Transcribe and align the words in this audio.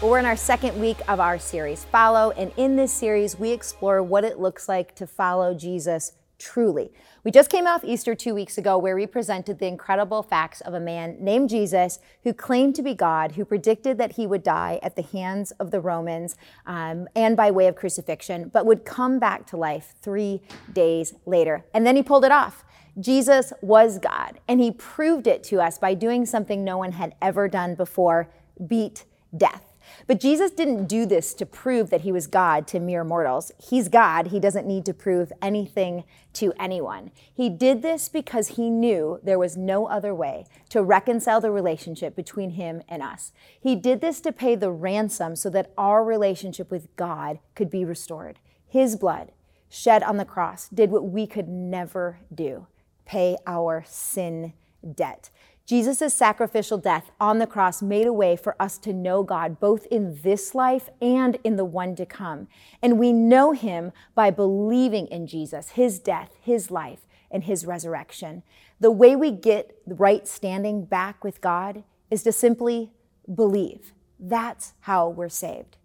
Well, 0.00 0.12
we're 0.12 0.20
in 0.20 0.26
our 0.26 0.36
second 0.36 0.78
week 0.80 0.98
of 1.08 1.18
our 1.18 1.40
series, 1.40 1.84
Follow, 1.86 2.30
and 2.30 2.52
in 2.56 2.76
this 2.76 2.92
series, 2.92 3.36
we 3.36 3.50
explore 3.50 4.00
what 4.00 4.22
it 4.22 4.38
looks 4.38 4.68
like 4.68 4.94
to 4.94 5.08
follow 5.08 5.54
Jesus 5.54 6.12
truly. 6.38 6.92
We 7.24 7.32
just 7.32 7.50
came 7.50 7.66
off 7.66 7.82
Easter 7.82 8.14
two 8.14 8.32
weeks 8.32 8.58
ago, 8.58 8.78
where 8.78 8.94
we 8.94 9.08
presented 9.08 9.58
the 9.58 9.66
incredible 9.66 10.22
facts 10.22 10.60
of 10.60 10.72
a 10.72 10.78
man 10.78 11.16
named 11.18 11.48
Jesus 11.48 11.98
who 12.22 12.32
claimed 12.32 12.76
to 12.76 12.82
be 12.82 12.94
God, 12.94 13.32
who 13.32 13.44
predicted 13.44 13.98
that 13.98 14.12
he 14.12 14.24
would 14.24 14.44
die 14.44 14.78
at 14.84 14.94
the 14.94 15.02
hands 15.02 15.50
of 15.58 15.72
the 15.72 15.80
Romans 15.80 16.36
um, 16.64 17.08
and 17.16 17.36
by 17.36 17.50
way 17.50 17.66
of 17.66 17.74
crucifixion, 17.74 18.52
but 18.54 18.66
would 18.66 18.84
come 18.84 19.18
back 19.18 19.48
to 19.48 19.56
life 19.56 19.96
three 20.00 20.42
days 20.72 21.12
later. 21.26 21.64
And 21.74 21.84
then 21.84 21.96
he 21.96 22.04
pulled 22.04 22.24
it 22.24 22.30
off. 22.30 22.64
Jesus 23.00 23.52
was 23.62 23.98
God, 23.98 24.38
and 24.46 24.60
he 24.60 24.70
proved 24.70 25.26
it 25.26 25.42
to 25.44 25.60
us 25.60 25.76
by 25.76 25.94
doing 25.94 26.24
something 26.24 26.62
no 26.62 26.78
one 26.78 26.92
had 26.92 27.16
ever 27.20 27.48
done 27.48 27.74
before 27.74 28.30
beat 28.64 29.04
death. 29.36 29.67
But 30.08 30.20
Jesus 30.20 30.50
didn't 30.50 30.86
do 30.86 31.04
this 31.04 31.34
to 31.34 31.44
prove 31.44 31.90
that 31.90 32.00
he 32.00 32.12
was 32.12 32.26
God 32.26 32.66
to 32.68 32.80
mere 32.80 33.04
mortals. 33.04 33.52
He's 33.62 33.90
God. 33.90 34.28
He 34.28 34.40
doesn't 34.40 34.66
need 34.66 34.86
to 34.86 34.94
prove 34.94 35.30
anything 35.42 36.04
to 36.32 36.54
anyone. 36.58 37.10
He 37.32 37.50
did 37.50 37.82
this 37.82 38.08
because 38.08 38.48
he 38.48 38.70
knew 38.70 39.20
there 39.22 39.38
was 39.38 39.58
no 39.58 39.86
other 39.86 40.14
way 40.14 40.46
to 40.70 40.82
reconcile 40.82 41.42
the 41.42 41.50
relationship 41.50 42.16
between 42.16 42.52
him 42.52 42.80
and 42.88 43.02
us. 43.02 43.32
He 43.60 43.76
did 43.76 44.00
this 44.00 44.22
to 44.22 44.32
pay 44.32 44.54
the 44.54 44.70
ransom 44.70 45.36
so 45.36 45.50
that 45.50 45.72
our 45.76 46.02
relationship 46.02 46.70
with 46.70 46.88
God 46.96 47.38
could 47.54 47.68
be 47.68 47.84
restored. 47.84 48.38
His 48.66 48.96
blood 48.96 49.32
shed 49.68 50.02
on 50.02 50.16
the 50.16 50.24
cross 50.24 50.70
did 50.70 50.90
what 50.90 51.04
we 51.04 51.26
could 51.26 51.48
never 51.48 52.20
do 52.34 52.66
pay 53.04 53.36
our 53.46 53.82
sin 53.86 54.52
debt. 54.94 55.30
Jesus' 55.68 56.14
sacrificial 56.14 56.78
death 56.78 57.10
on 57.20 57.40
the 57.40 57.46
cross 57.46 57.82
made 57.82 58.06
a 58.06 58.12
way 58.12 58.36
for 58.36 58.56
us 58.58 58.78
to 58.78 58.90
know 58.94 59.22
God 59.22 59.60
both 59.60 59.84
in 59.90 60.18
this 60.22 60.54
life 60.54 60.88
and 61.02 61.36
in 61.44 61.56
the 61.56 61.64
one 61.66 61.94
to 61.96 62.06
come. 62.06 62.48
And 62.80 62.98
we 62.98 63.12
know 63.12 63.52
him 63.52 63.92
by 64.14 64.30
believing 64.30 65.08
in 65.08 65.26
Jesus, 65.26 65.72
his 65.72 65.98
death, 65.98 66.30
his 66.40 66.70
life, 66.70 67.00
and 67.30 67.44
his 67.44 67.66
resurrection. 67.66 68.44
The 68.80 68.90
way 68.90 69.14
we 69.14 69.30
get 69.30 69.76
right 69.86 70.26
standing 70.26 70.86
back 70.86 71.22
with 71.22 71.42
God 71.42 71.84
is 72.10 72.22
to 72.22 72.32
simply 72.32 72.90
believe. 73.34 73.92
That's 74.18 74.72
how 74.80 75.10
we're 75.10 75.28
saved. 75.28 75.76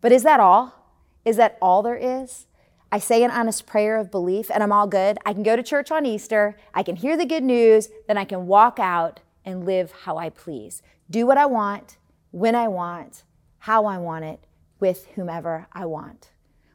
But 0.00 0.12
is 0.12 0.22
that 0.22 0.40
all? 0.40 0.94
Is 1.26 1.36
that 1.36 1.58
all 1.60 1.82
there 1.82 1.94
is? 1.94 2.46
I 2.90 3.00
say 3.00 3.22
an 3.22 3.30
honest 3.30 3.66
prayer 3.66 3.98
of 3.98 4.10
belief 4.10 4.50
and 4.50 4.62
I'm 4.62 4.72
all 4.72 4.86
good. 4.86 5.18
I 5.26 5.34
can 5.34 5.42
go 5.42 5.56
to 5.56 5.62
church 5.62 5.90
on 5.90 6.06
Easter, 6.06 6.56
I 6.72 6.82
can 6.82 6.96
hear 6.96 7.18
the 7.18 7.26
good 7.26 7.44
news, 7.44 7.90
then 8.08 8.16
I 8.16 8.24
can 8.24 8.46
walk 8.46 8.78
out 8.78 9.20
and 9.46 9.64
live 9.64 9.92
how 10.02 10.18
I 10.18 10.28
please. 10.28 10.82
Do 11.08 11.24
what 11.26 11.38
I 11.38 11.46
want, 11.46 11.96
when 12.32 12.54
I 12.54 12.68
want, 12.68 13.22
how 13.60 13.86
I 13.86 13.96
want 13.96 14.24
it, 14.24 14.40
with 14.80 15.06
whomever 15.14 15.68
I 15.72 15.86
want. 15.86 16.30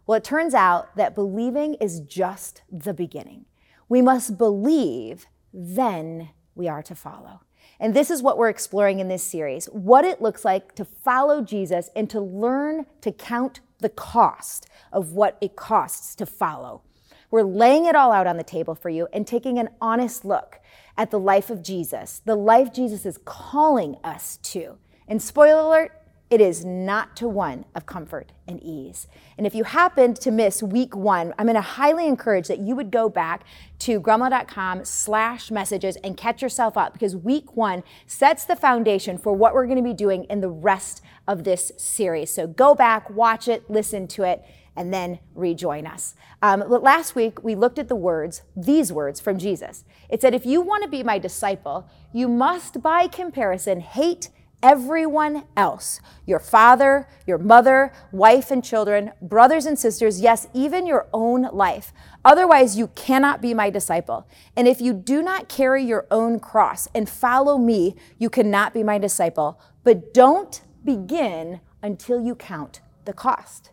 Well, 0.07 0.17
it 0.17 0.23
turns 0.23 0.53
out 0.53 0.95
that 0.95 1.13
believing 1.13 1.75
is 1.75 1.99
just 1.99 2.63
the 2.71 2.93
beginning. 2.93 3.45
We 3.87 4.01
must 4.01 4.37
believe, 4.37 5.27
then 5.53 6.29
we 6.55 6.67
are 6.67 6.81
to 6.83 6.95
follow. 6.95 7.41
And 7.79 7.93
this 7.93 8.09
is 8.09 8.21
what 8.21 8.37
we're 8.37 8.49
exploring 8.49 8.99
in 8.99 9.07
this 9.07 9.23
series 9.23 9.65
what 9.65 10.05
it 10.05 10.21
looks 10.21 10.45
like 10.45 10.75
to 10.75 10.85
follow 10.85 11.41
Jesus 11.41 11.89
and 11.95 12.09
to 12.09 12.19
learn 12.19 12.85
to 13.01 13.11
count 13.11 13.59
the 13.79 13.89
cost 13.89 14.67
of 14.91 15.13
what 15.13 15.37
it 15.41 15.55
costs 15.55 16.15
to 16.15 16.25
follow. 16.25 16.83
We're 17.31 17.43
laying 17.43 17.85
it 17.85 17.95
all 17.95 18.11
out 18.11 18.27
on 18.27 18.37
the 18.37 18.43
table 18.43 18.75
for 18.75 18.89
you 18.89 19.07
and 19.13 19.25
taking 19.25 19.57
an 19.57 19.69
honest 19.79 20.25
look 20.25 20.59
at 20.97 21.11
the 21.11 21.19
life 21.19 21.49
of 21.49 21.63
Jesus, 21.63 22.21
the 22.25 22.35
life 22.35 22.73
Jesus 22.73 23.05
is 23.05 23.17
calling 23.23 23.95
us 24.03 24.37
to. 24.43 24.77
And 25.07 25.21
spoiler 25.21 25.61
alert, 25.61 26.01
it 26.29 26.39
is 26.39 26.63
not 26.63 27.17
to 27.17 27.27
one 27.27 27.65
of 27.75 27.85
comfort 27.85 28.31
and 28.47 28.63
ease. 28.63 29.07
And 29.37 29.45
if 29.45 29.53
you 29.53 29.65
happened 29.65 30.15
to 30.21 30.31
miss 30.31 30.63
week 30.63 30.95
one, 30.95 31.33
I'm 31.37 31.45
going 31.45 31.55
to 31.55 31.61
highly 31.61 32.07
encourage 32.07 32.47
that 32.47 32.59
you 32.59 32.73
would 32.73 32.89
go 32.89 33.09
back 33.09 33.43
to 33.79 33.99
grumwalt.com 33.99 34.85
slash 34.85 35.51
messages 35.51 35.97
and 36.05 36.15
catch 36.15 36.41
yourself 36.41 36.77
up 36.77 36.93
because 36.93 37.17
week 37.17 37.57
one 37.57 37.83
sets 38.07 38.45
the 38.45 38.55
foundation 38.55 39.17
for 39.17 39.33
what 39.33 39.53
we're 39.53 39.65
going 39.65 39.75
to 39.77 39.83
be 39.83 39.93
doing 39.93 40.23
in 40.25 40.39
the 40.39 40.49
rest 40.49 41.01
of 41.27 41.43
this 41.43 41.73
series. 41.75 42.33
So 42.33 42.47
go 42.47 42.75
back, 42.75 43.09
watch 43.09 43.49
it, 43.49 43.69
listen 43.69 44.07
to 44.09 44.23
it, 44.23 44.45
and 44.75 44.93
then 44.93 45.19
rejoin 45.35 45.85
us. 45.85 46.15
Um, 46.41 46.63
last 46.67 47.15
week, 47.15 47.43
we 47.43 47.55
looked 47.55 47.79
at 47.79 47.87
the 47.87 47.95
words, 47.95 48.43
these 48.55 48.91
words 48.91 49.19
from 49.19 49.37
Jesus. 49.37 49.83
It 50.09 50.21
said, 50.21 50.33
If 50.33 50.45
you 50.45 50.61
want 50.61 50.83
to 50.83 50.89
be 50.89 51.03
my 51.03 51.19
disciple, 51.19 51.89
you 52.13 52.27
must, 52.27 52.81
by 52.81 53.07
comparison, 53.07 53.81
hate 53.81 54.29
everyone 54.63 55.43
else 55.57 55.99
your 56.25 56.39
father, 56.39 57.07
your 57.25 57.37
mother, 57.37 57.91
wife 58.11 58.51
and 58.51 58.63
children, 58.63 59.11
brothers 59.21 59.65
and 59.65 59.77
sisters, 59.77 60.21
yes, 60.21 60.47
even 60.53 60.85
your 60.85 61.07
own 61.13 61.49
life. 61.51 61.91
Otherwise, 62.23 62.77
you 62.77 62.87
cannot 62.89 63.41
be 63.41 63.53
my 63.53 63.69
disciple. 63.69 64.27
And 64.55 64.67
if 64.67 64.79
you 64.79 64.93
do 64.93 65.21
not 65.21 65.49
carry 65.49 65.83
your 65.83 66.05
own 66.11 66.39
cross 66.39 66.87
and 66.93 67.09
follow 67.09 67.57
me, 67.57 67.95
you 68.17 68.29
cannot 68.29 68.73
be 68.73 68.83
my 68.83 68.97
disciple. 68.97 69.59
But 69.83 70.13
don't 70.13 70.61
begin 70.85 71.59
until 71.81 72.23
you 72.23 72.35
count 72.35 72.81
the 73.05 73.13
cost 73.13 73.71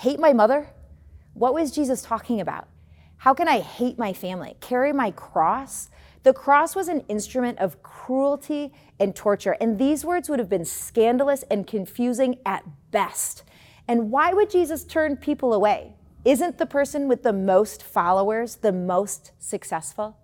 hate 0.00 0.18
my 0.18 0.32
mother? 0.32 0.66
What 1.34 1.52
was 1.52 1.70
Jesus 1.70 2.00
talking 2.00 2.40
about? 2.40 2.68
How 3.18 3.34
can 3.34 3.48
I 3.48 3.60
hate 3.60 3.98
my 3.98 4.14
family? 4.14 4.56
Carry 4.60 4.94
my 4.94 5.10
cross? 5.10 5.90
The 6.22 6.32
cross 6.32 6.74
was 6.74 6.88
an 6.88 7.00
instrument 7.00 7.58
of 7.58 7.82
cruelty 7.82 8.72
and 8.98 9.14
torture, 9.14 9.58
and 9.60 9.78
these 9.78 10.02
words 10.02 10.30
would 10.30 10.38
have 10.38 10.48
been 10.48 10.64
scandalous 10.64 11.44
and 11.50 11.66
confusing 11.66 12.38
at 12.46 12.64
best. 12.90 13.42
And 13.86 14.10
why 14.10 14.32
would 14.32 14.48
Jesus 14.48 14.84
turn 14.84 15.18
people 15.18 15.52
away? 15.52 15.92
Isn't 16.24 16.56
the 16.56 16.64
person 16.64 17.06
with 17.06 17.22
the 17.22 17.34
most 17.34 17.82
followers 17.82 18.56
the 18.56 18.72
most 18.72 19.32
successful? 19.38 20.16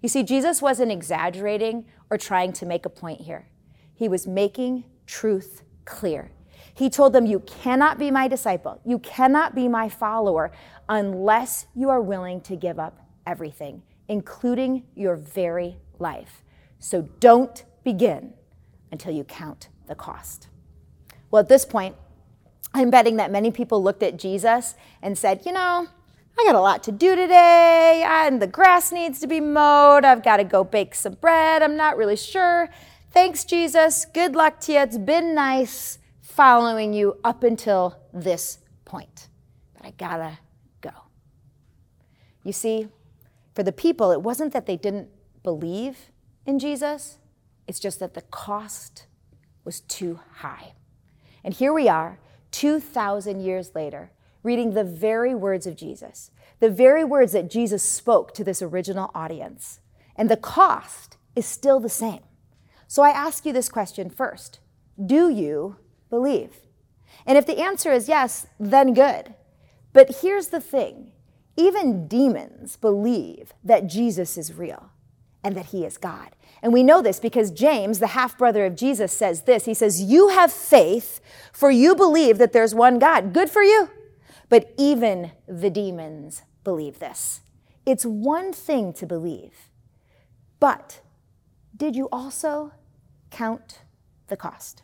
You 0.00 0.08
see, 0.08 0.22
Jesus 0.22 0.62
wasn't 0.62 0.92
exaggerating 0.92 1.84
or 2.10 2.16
trying 2.16 2.52
to 2.52 2.64
make 2.64 2.86
a 2.86 2.90
point 2.90 3.22
here. 3.22 3.48
He 3.92 4.06
was 4.06 4.28
making 4.28 4.84
truth 5.04 5.64
clear. 5.84 6.30
He 6.74 6.90
told 6.90 7.12
them, 7.12 7.26
You 7.26 7.40
cannot 7.40 7.98
be 7.98 8.10
my 8.10 8.28
disciple, 8.28 8.80
you 8.84 8.98
cannot 8.98 9.54
be 9.54 9.68
my 9.68 9.88
follower 9.88 10.50
unless 10.88 11.66
you 11.74 11.90
are 11.90 12.00
willing 12.00 12.40
to 12.42 12.56
give 12.56 12.78
up 12.78 13.00
everything, 13.26 13.82
including 14.08 14.84
your 14.94 15.16
very 15.16 15.76
life. 15.98 16.42
So 16.78 17.02
don't 17.20 17.64
begin 17.84 18.34
until 18.90 19.12
you 19.12 19.24
count 19.24 19.68
the 19.86 19.94
cost. 19.94 20.48
Well, 21.30 21.40
at 21.40 21.48
this 21.48 21.64
point, 21.64 21.94
I'm 22.74 22.90
betting 22.90 23.16
that 23.16 23.30
many 23.30 23.50
people 23.50 23.82
looked 23.82 24.02
at 24.02 24.18
Jesus 24.18 24.74
and 25.02 25.16
said, 25.16 25.42
You 25.44 25.52
know, 25.52 25.86
I 26.38 26.44
got 26.44 26.54
a 26.54 26.60
lot 26.60 26.82
to 26.84 26.92
do 26.92 27.14
today, 27.16 28.02
and 28.06 28.40
the 28.40 28.46
grass 28.46 28.92
needs 28.92 29.20
to 29.20 29.26
be 29.26 29.40
mowed. 29.40 30.04
I've 30.04 30.22
got 30.22 30.38
to 30.38 30.44
go 30.44 30.64
bake 30.64 30.94
some 30.94 31.14
bread. 31.14 31.62
I'm 31.62 31.76
not 31.76 31.96
really 31.96 32.16
sure. 32.16 32.70
Thanks, 33.10 33.44
Jesus. 33.44 34.06
Good 34.06 34.34
luck 34.34 34.60
to 34.60 34.72
you. 34.72 34.78
It's 34.78 34.98
been 34.98 35.34
nice 35.34 35.98
following 36.30 36.92
you 36.92 37.18
up 37.24 37.42
until 37.42 37.96
this 38.12 38.58
point. 38.84 39.28
But 39.74 39.86
I 39.86 39.90
gotta 39.92 40.38
go. 40.80 40.90
You 42.44 42.52
see, 42.52 42.88
for 43.54 43.62
the 43.62 43.72
people, 43.72 44.12
it 44.12 44.22
wasn't 44.22 44.52
that 44.52 44.66
they 44.66 44.76
didn't 44.76 45.08
believe 45.42 46.10
in 46.46 46.58
Jesus, 46.58 47.18
it's 47.66 47.80
just 47.80 48.00
that 48.00 48.14
the 48.14 48.22
cost 48.22 49.06
was 49.64 49.80
too 49.80 50.20
high. 50.36 50.72
And 51.44 51.54
here 51.54 51.72
we 51.72 51.88
are, 51.88 52.18
2,000 52.52 53.40
years 53.40 53.72
later, 53.74 54.10
reading 54.42 54.72
the 54.72 54.84
very 54.84 55.34
words 55.34 55.66
of 55.66 55.76
Jesus, 55.76 56.30
the 56.58 56.70
very 56.70 57.04
words 57.04 57.32
that 57.32 57.50
Jesus 57.50 57.82
spoke 57.82 58.34
to 58.34 58.44
this 58.44 58.62
original 58.62 59.10
audience. 59.14 59.80
And 60.16 60.28
the 60.28 60.36
cost 60.36 61.16
is 61.36 61.46
still 61.46 61.80
the 61.80 61.88
same. 61.88 62.20
So 62.88 63.02
I 63.02 63.10
ask 63.10 63.46
you 63.46 63.52
this 63.52 63.68
question 63.68 64.10
first 64.10 64.60
Do 65.04 65.28
you 65.28 65.76
believe? 66.10 66.56
And 67.26 67.38
if 67.38 67.46
the 67.46 67.60
answer 67.60 67.92
is 67.92 68.08
yes, 68.08 68.46
then 68.58 68.94
good. 68.94 69.34
But 69.92 70.16
here's 70.22 70.48
the 70.48 70.60
thing 70.60 71.12
even 71.56 72.08
demons 72.08 72.76
believe 72.76 73.52
that 73.64 73.86
Jesus 73.86 74.38
is 74.38 74.54
real 74.54 74.90
and 75.42 75.56
that 75.56 75.66
he 75.66 75.84
is 75.84 75.96
God. 75.96 76.30
And 76.62 76.72
we 76.72 76.82
know 76.82 77.02
this 77.02 77.20
because 77.20 77.50
James, 77.50 77.98
the 77.98 78.08
half 78.08 78.36
brother 78.36 78.66
of 78.66 78.76
Jesus, 78.76 79.12
says 79.12 79.42
this 79.42 79.64
He 79.64 79.74
says, 79.74 80.02
You 80.02 80.28
have 80.28 80.52
faith, 80.52 81.20
for 81.52 81.70
you 81.70 81.94
believe 81.94 82.38
that 82.38 82.52
there's 82.52 82.74
one 82.74 82.98
God. 82.98 83.32
Good 83.32 83.50
for 83.50 83.62
you. 83.62 83.90
But 84.48 84.74
even 84.76 85.32
the 85.46 85.70
demons 85.70 86.42
believe 86.64 86.98
this. 86.98 87.40
It's 87.86 88.04
one 88.04 88.52
thing 88.52 88.92
to 88.94 89.06
believe, 89.06 89.70
but 90.58 91.00
did 91.74 91.96
you 91.96 92.08
also 92.12 92.72
count 93.30 93.80
the 94.28 94.36
cost? 94.36 94.82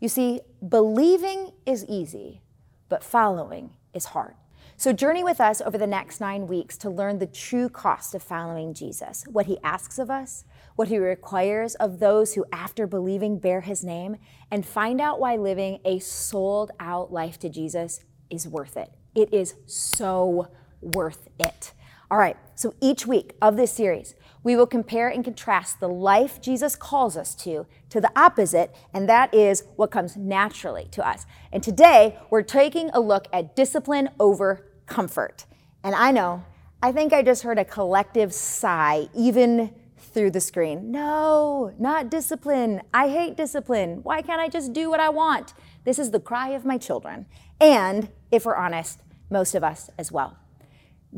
You 0.00 0.08
see, 0.08 0.40
believing 0.66 1.52
is 1.66 1.84
easy, 1.86 2.42
but 2.88 3.02
following 3.02 3.70
is 3.92 4.06
hard. 4.06 4.34
So, 4.76 4.92
journey 4.92 5.22
with 5.22 5.40
us 5.40 5.60
over 5.60 5.78
the 5.78 5.86
next 5.86 6.20
nine 6.20 6.48
weeks 6.48 6.76
to 6.78 6.90
learn 6.90 7.18
the 7.18 7.26
true 7.26 7.68
cost 7.68 8.14
of 8.14 8.22
following 8.22 8.74
Jesus, 8.74 9.24
what 9.30 9.46
he 9.46 9.58
asks 9.62 10.00
of 10.00 10.10
us, 10.10 10.44
what 10.74 10.88
he 10.88 10.98
requires 10.98 11.76
of 11.76 12.00
those 12.00 12.34
who, 12.34 12.44
after 12.52 12.86
believing, 12.86 13.38
bear 13.38 13.60
his 13.60 13.84
name, 13.84 14.16
and 14.50 14.66
find 14.66 15.00
out 15.00 15.20
why 15.20 15.36
living 15.36 15.78
a 15.84 16.00
sold 16.00 16.72
out 16.80 17.12
life 17.12 17.38
to 17.38 17.48
Jesus 17.48 18.04
is 18.30 18.48
worth 18.48 18.76
it. 18.76 18.90
It 19.14 19.32
is 19.32 19.54
so 19.66 20.48
worth 20.80 21.28
it. 21.38 21.72
All 22.10 22.18
right, 22.18 22.36
so 22.56 22.74
each 22.80 23.06
week 23.06 23.34
of 23.40 23.56
this 23.56 23.72
series, 23.72 24.14
we 24.44 24.54
will 24.54 24.66
compare 24.66 25.08
and 25.08 25.24
contrast 25.24 25.80
the 25.80 25.88
life 25.88 26.40
Jesus 26.40 26.76
calls 26.76 27.16
us 27.16 27.34
to 27.36 27.66
to 27.90 28.00
the 28.00 28.12
opposite, 28.14 28.74
and 28.92 29.08
that 29.08 29.34
is 29.34 29.64
what 29.76 29.90
comes 29.90 30.16
naturally 30.16 30.86
to 30.92 31.06
us. 31.06 31.26
And 31.50 31.62
today, 31.62 32.18
we're 32.30 32.42
taking 32.42 32.90
a 32.90 33.00
look 33.00 33.26
at 33.32 33.56
discipline 33.56 34.10
over 34.20 34.66
comfort. 34.86 35.46
And 35.82 35.94
I 35.94 36.10
know, 36.10 36.44
I 36.82 36.92
think 36.92 37.12
I 37.12 37.22
just 37.22 37.42
heard 37.42 37.58
a 37.58 37.64
collective 37.64 38.32
sigh, 38.32 39.08
even 39.14 39.74
through 39.96 40.30
the 40.30 40.40
screen. 40.40 40.90
No, 40.90 41.72
not 41.78 42.10
discipline. 42.10 42.82
I 42.92 43.08
hate 43.08 43.36
discipline. 43.36 44.00
Why 44.02 44.22
can't 44.22 44.40
I 44.40 44.48
just 44.48 44.72
do 44.72 44.90
what 44.90 45.00
I 45.00 45.08
want? 45.08 45.54
This 45.84 45.98
is 45.98 46.10
the 46.10 46.20
cry 46.20 46.50
of 46.50 46.64
my 46.64 46.78
children. 46.78 47.26
And 47.60 48.08
if 48.30 48.44
we're 48.44 48.56
honest, 48.56 49.00
most 49.30 49.54
of 49.54 49.64
us 49.64 49.90
as 49.98 50.12
well. 50.12 50.36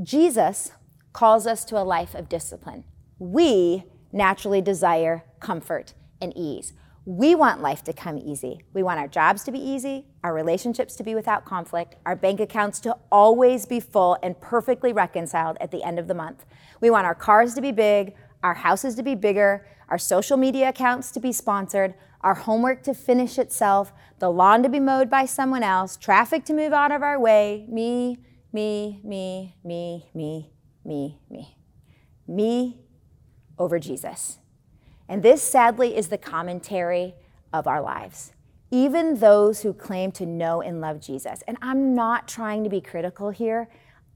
Jesus 0.02 0.72
calls 1.12 1.46
us 1.46 1.64
to 1.66 1.78
a 1.78 1.84
life 1.84 2.14
of 2.14 2.28
discipline. 2.28 2.84
We 3.18 3.84
naturally 4.12 4.60
desire 4.60 5.24
comfort 5.40 5.94
and 6.20 6.32
ease. 6.36 6.72
We 7.04 7.36
want 7.36 7.62
life 7.62 7.84
to 7.84 7.92
come 7.92 8.18
easy. 8.18 8.62
We 8.74 8.82
want 8.82 8.98
our 8.98 9.06
jobs 9.06 9.44
to 9.44 9.52
be 9.52 9.60
easy, 9.60 10.06
our 10.24 10.34
relationships 10.34 10.96
to 10.96 11.04
be 11.04 11.14
without 11.14 11.44
conflict, 11.44 11.94
our 12.04 12.16
bank 12.16 12.40
accounts 12.40 12.80
to 12.80 12.96
always 13.12 13.64
be 13.64 13.78
full 13.78 14.18
and 14.22 14.40
perfectly 14.40 14.92
reconciled 14.92 15.56
at 15.60 15.70
the 15.70 15.84
end 15.84 16.00
of 16.00 16.08
the 16.08 16.14
month. 16.14 16.44
We 16.80 16.90
want 16.90 17.06
our 17.06 17.14
cars 17.14 17.54
to 17.54 17.60
be 17.60 17.70
big, 17.70 18.14
our 18.42 18.54
houses 18.54 18.96
to 18.96 19.04
be 19.04 19.14
bigger, 19.14 19.66
our 19.88 19.98
social 19.98 20.36
media 20.36 20.70
accounts 20.70 21.12
to 21.12 21.20
be 21.20 21.30
sponsored, 21.32 21.94
our 22.22 22.34
homework 22.34 22.82
to 22.82 22.92
finish 22.92 23.38
itself, 23.38 23.92
the 24.18 24.30
lawn 24.30 24.64
to 24.64 24.68
be 24.68 24.80
mowed 24.80 25.08
by 25.08 25.26
someone 25.26 25.62
else, 25.62 25.96
traffic 25.96 26.44
to 26.46 26.52
move 26.52 26.72
out 26.72 26.90
of 26.90 27.02
our 27.02 27.20
way. 27.20 27.66
Me, 27.68 28.18
me, 28.52 29.00
me, 29.04 29.54
me, 29.62 30.10
me, 30.12 30.50
me, 30.84 31.20
me. 31.30 31.56
Me 32.28 32.85
over 33.58 33.78
Jesus. 33.78 34.38
And 35.08 35.22
this, 35.22 35.42
sadly, 35.42 35.96
is 35.96 36.08
the 36.08 36.18
commentary 36.18 37.14
of 37.52 37.66
our 37.66 37.80
lives. 37.80 38.32
Even 38.70 39.20
those 39.20 39.62
who 39.62 39.72
claim 39.72 40.10
to 40.12 40.26
know 40.26 40.60
and 40.60 40.80
love 40.80 41.00
Jesus. 41.00 41.42
And 41.46 41.56
I'm 41.62 41.94
not 41.94 42.26
trying 42.26 42.64
to 42.64 42.70
be 42.70 42.80
critical 42.80 43.30
here, 43.30 43.68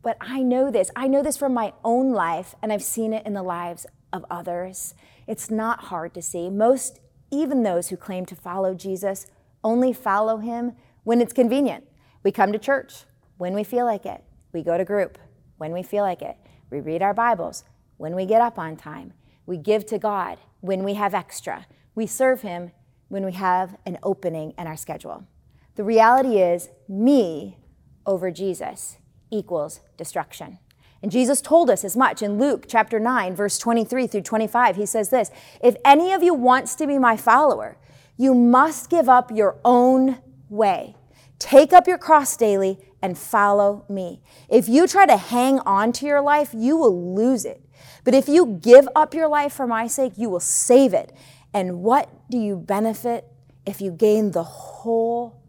but 0.02 0.16
I 0.20 0.42
know 0.42 0.70
this. 0.70 0.90
I 0.96 1.06
know 1.06 1.22
this 1.22 1.36
from 1.36 1.54
my 1.54 1.72
own 1.84 2.10
life, 2.10 2.54
and 2.62 2.72
I've 2.72 2.82
seen 2.82 3.12
it 3.12 3.24
in 3.24 3.34
the 3.34 3.42
lives 3.42 3.86
of 4.12 4.24
others. 4.30 4.94
It's 5.26 5.50
not 5.50 5.84
hard 5.84 6.14
to 6.14 6.22
see. 6.22 6.50
Most, 6.50 6.98
even 7.30 7.62
those 7.62 7.88
who 7.88 7.96
claim 7.96 8.26
to 8.26 8.34
follow 8.34 8.74
Jesus, 8.74 9.26
only 9.62 9.92
follow 9.92 10.38
him 10.38 10.72
when 11.04 11.20
it's 11.20 11.32
convenient. 11.32 11.84
We 12.22 12.32
come 12.32 12.52
to 12.52 12.58
church 12.58 13.04
when 13.38 13.54
we 13.54 13.62
feel 13.62 13.86
like 13.86 14.04
it. 14.04 14.24
We 14.52 14.62
go 14.62 14.76
to 14.76 14.84
group 14.84 15.18
when 15.58 15.72
we 15.72 15.82
feel 15.82 16.02
like 16.02 16.22
it. 16.22 16.36
We 16.70 16.80
read 16.80 17.02
our 17.02 17.14
Bibles 17.14 17.64
when 17.96 18.14
we 18.14 18.26
get 18.26 18.40
up 18.40 18.58
on 18.58 18.76
time. 18.76 19.12
We 19.50 19.56
give 19.56 19.84
to 19.86 19.98
God 19.98 20.38
when 20.60 20.84
we 20.84 20.94
have 20.94 21.12
extra. 21.12 21.66
We 21.96 22.06
serve 22.06 22.42
him 22.42 22.70
when 23.08 23.24
we 23.24 23.32
have 23.32 23.76
an 23.84 23.98
opening 24.00 24.54
in 24.56 24.68
our 24.68 24.76
schedule. 24.76 25.26
The 25.74 25.82
reality 25.82 26.38
is, 26.38 26.68
me 26.88 27.58
over 28.06 28.30
Jesus 28.30 28.98
equals 29.28 29.80
destruction. 29.96 30.60
And 31.02 31.10
Jesus 31.10 31.40
told 31.40 31.68
us 31.68 31.84
as 31.84 31.96
much 31.96 32.22
in 32.22 32.38
Luke 32.38 32.66
chapter 32.68 33.00
9, 33.00 33.34
verse 33.34 33.58
23 33.58 34.06
through 34.06 34.20
25. 34.20 34.76
He 34.76 34.86
says 34.86 35.10
this 35.10 35.32
If 35.60 35.74
any 35.84 36.12
of 36.12 36.22
you 36.22 36.32
wants 36.32 36.76
to 36.76 36.86
be 36.86 36.96
my 36.96 37.16
follower, 37.16 37.76
you 38.16 38.34
must 38.34 38.88
give 38.88 39.08
up 39.08 39.32
your 39.32 39.58
own 39.64 40.20
way. 40.48 40.94
Take 41.40 41.72
up 41.72 41.88
your 41.88 41.98
cross 41.98 42.36
daily 42.36 42.78
and 43.02 43.18
follow 43.18 43.84
me. 43.88 44.20
If 44.48 44.68
you 44.68 44.86
try 44.86 45.06
to 45.06 45.16
hang 45.16 45.58
on 45.60 45.90
to 45.94 46.06
your 46.06 46.20
life, 46.20 46.50
you 46.54 46.76
will 46.76 47.16
lose 47.16 47.44
it. 47.44 47.60
But 48.04 48.14
if 48.14 48.28
you 48.28 48.58
give 48.62 48.88
up 48.94 49.14
your 49.14 49.28
life 49.28 49.52
for 49.52 49.66
my 49.66 49.86
sake, 49.86 50.14
you 50.16 50.30
will 50.30 50.40
save 50.40 50.94
it. 50.94 51.12
And 51.52 51.82
what 51.82 52.08
do 52.30 52.38
you 52.38 52.56
benefit 52.56 53.26
if 53.66 53.80
you 53.80 53.90
gain 53.90 54.30
the 54.30 54.44
whole 54.44 55.40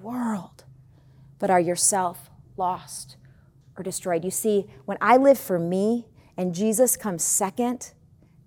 world, 0.00 0.64
but 1.38 1.50
are 1.50 1.60
yourself 1.60 2.30
lost? 2.56 3.16
or 3.78 3.82
destroyed. 3.82 4.24
You 4.24 4.30
see, 4.30 4.66
when 4.84 4.98
I 5.00 5.16
live 5.16 5.38
for 5.38 5.58
me 5.58 6.06
and 6.36 6.54
Jesus 6.54 6.96
comes 6.96 7.22
second, 7.22 7.92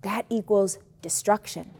that 0.02 0.26
equals 0.28 0.78
destruction. 1.00 1.70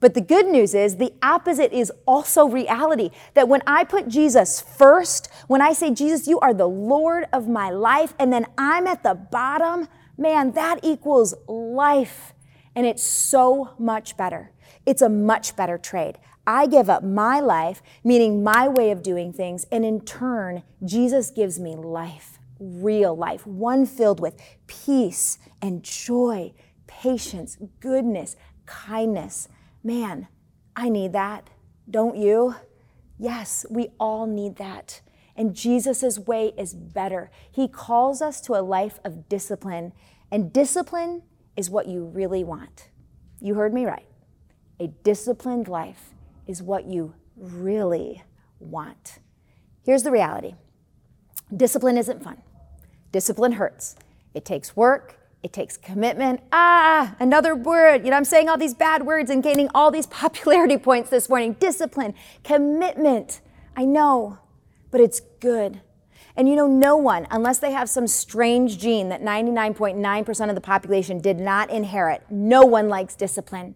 But 0.00 0.14
the 0.14 0.20
good 0.20 0.46
news 0.46 0.74
is 0.74 0.96
the 0.96 1.12
opposite 1.22 1.72
is 1.72 1.92
also 2.06 2.46
reality. 2.46 3.10
That 3.34 3.48
when 3.48 3.62
I 3.66 3.84
put 3.84 4.08
Jesus 4.08 4.60
first, 4.60 5.28
when 5.46 5.62
I 5.62 5.72
say, 5.72 5.90
Jesus, 5.92 6.26
you 6.26 6.40
are 6.40 6.52
the 6.52 6.68
Lord 6.68 7.26
of 7.32 7.48
my 7.48 7.70
life, 7.70 8.14
and 8.18 8.32
then 8.32 8.46
I'm 8.58 8.86
at 8.86 9.02
the 9.02 9.14
bottom, 9.14 9.88
man, 10.16 10.52
that 10.52 10.80
equals 10.82 11.34
life. 11.48 12.32
And 12.74 12.86
it's 12.86 13.04
so 13.04 13.70
much 13.78 14.16
better. 14.16 14.50
It's 14.84 15.02
a 15.02 15.08
much 15.08 15.56
better 15.56 15.78
trade. 15.78 16.18
I 16.46 16.66
give 16.66 16.90
up 16.90 17.02
my 17.02 17.40
life, 17.40 17.82
meaning 18.02 18.42
my 18.42 18.68
way 18.68 18.90
of 18.90 19.02
doing 19.02 19.32
things, 19.32 19.64
and 19.72 19.84
in 19.84 20.00
turn, 20.02 20.62
Jesus 20.84 21.30
gives 21.30 21.58
me 21.58 21.74
life 21.74 22.38
real 22.58 23.16
life, 23.16 23.46
one 23.46 23.86
filled 23.86 24.20
with 24.20 24.40
peace 24.66 25.38
and 25.60 25.82
joy, 25.82 26.52
patience, 26.86 27.56
goodness, 27.80 28.36
kindness. 28.66 29.48
Man, 29.82 30.28
I 30.76 30.88
need 30.88 31.12
that. 31.12 31.50
Don't 31.88 32.16
you? 32.16 32.54
Yes, 33.18 33.66
we 33.70 33.88
all 33.98 34.26
need 34.26 34.56
that. 34.56 35.00
And 35.36 35.54
Jesus' 35.54 36.18
way 36.18 36.52
is 36.56 36.74
better. 36.74 37.30
He 37.50 37.68
calls 37.68 38.22
us 38.22 38.40
to 38.42 38.54
a 38.54 38.62
life 38.62 39.00
of 39.04 39.28
discipline, 39.28 39.92
and 40.30 40.52
discipline 40.52 41.22
is 41.56 41.70
what 41.70 41.86
you 41.86 42.04
really 42.04 42.44
want. 42.44 42.88
You 43.40 43.54
heard 43.54 43.74
me 43.74 43.84
right. 43.84 44.06
A 44.80 44.88
disciplined 44.88 45.68
life 45.68 46.14
is 46.46 46.62
what 46.62 46.86
you 46.86 47.14
really 47.36 48.22
want. 48.58 49.18
Here's 49.84 50.02
the 50.02 50.10
reality 50.10 50.54
Discipline 51.54 51.98
isn't 51.98 52.22
fun. 52.22 52.42
Discipline 53.12 53.52
hurts. 53.52 53.96
It 54.32 54.44
takes 54.44 54.74
work, 54.74 55.18
it 55.42 55.52
takes 55.52 55.76
commitment. 55.76 56.40
Ah, 56.52 57.14
another 57.20 57.54
word. 57.54 58.04
You 58.04 58.10
know, 58.10 58.16
I'm 58.16 58.24
saying 58.24 58.48
all 58.48 58.56
these 58.56 58.74
bad 58.74 59.04
words 59.06 59.30
and 59.30 59.42
gaining 59.42 59.68
all 59.74 59.90
these 59.90 60.06
popularity 60.22 60.78
points 60.78 61.10
this 61.10 61.28
morning. 61.28 61.52
Discipline, 61.60 62.14
commitment. 62.42 63.40
I 63.76 63.84
know, 63.84 64.38
but 64.94 65.00
it's 65.00 65.18
good. 65.40 65.80
And 66.36 66.48
you 66.48 66.54
know, 66.54 66.68
no 66.68 66.94
one, 66.94 67.26
unless 67.28 67.58
they 67.58 67.72
have 67.72 67.90
some 67.90 68.06
strange 68.06 68.78
gene 68.78 69.08
that 69.08 69.20
99.9% 69.20 70.48
of 70.48 70.54
the 70.54 70.60
population 70.60 71.18
did 71.18 71.40
not 71.40 71.68
inherit, 71.68 72.22
no 72.30 72.62
one 72.62 72.88
likes 72.88 73.16
discipline. 73.16 73.74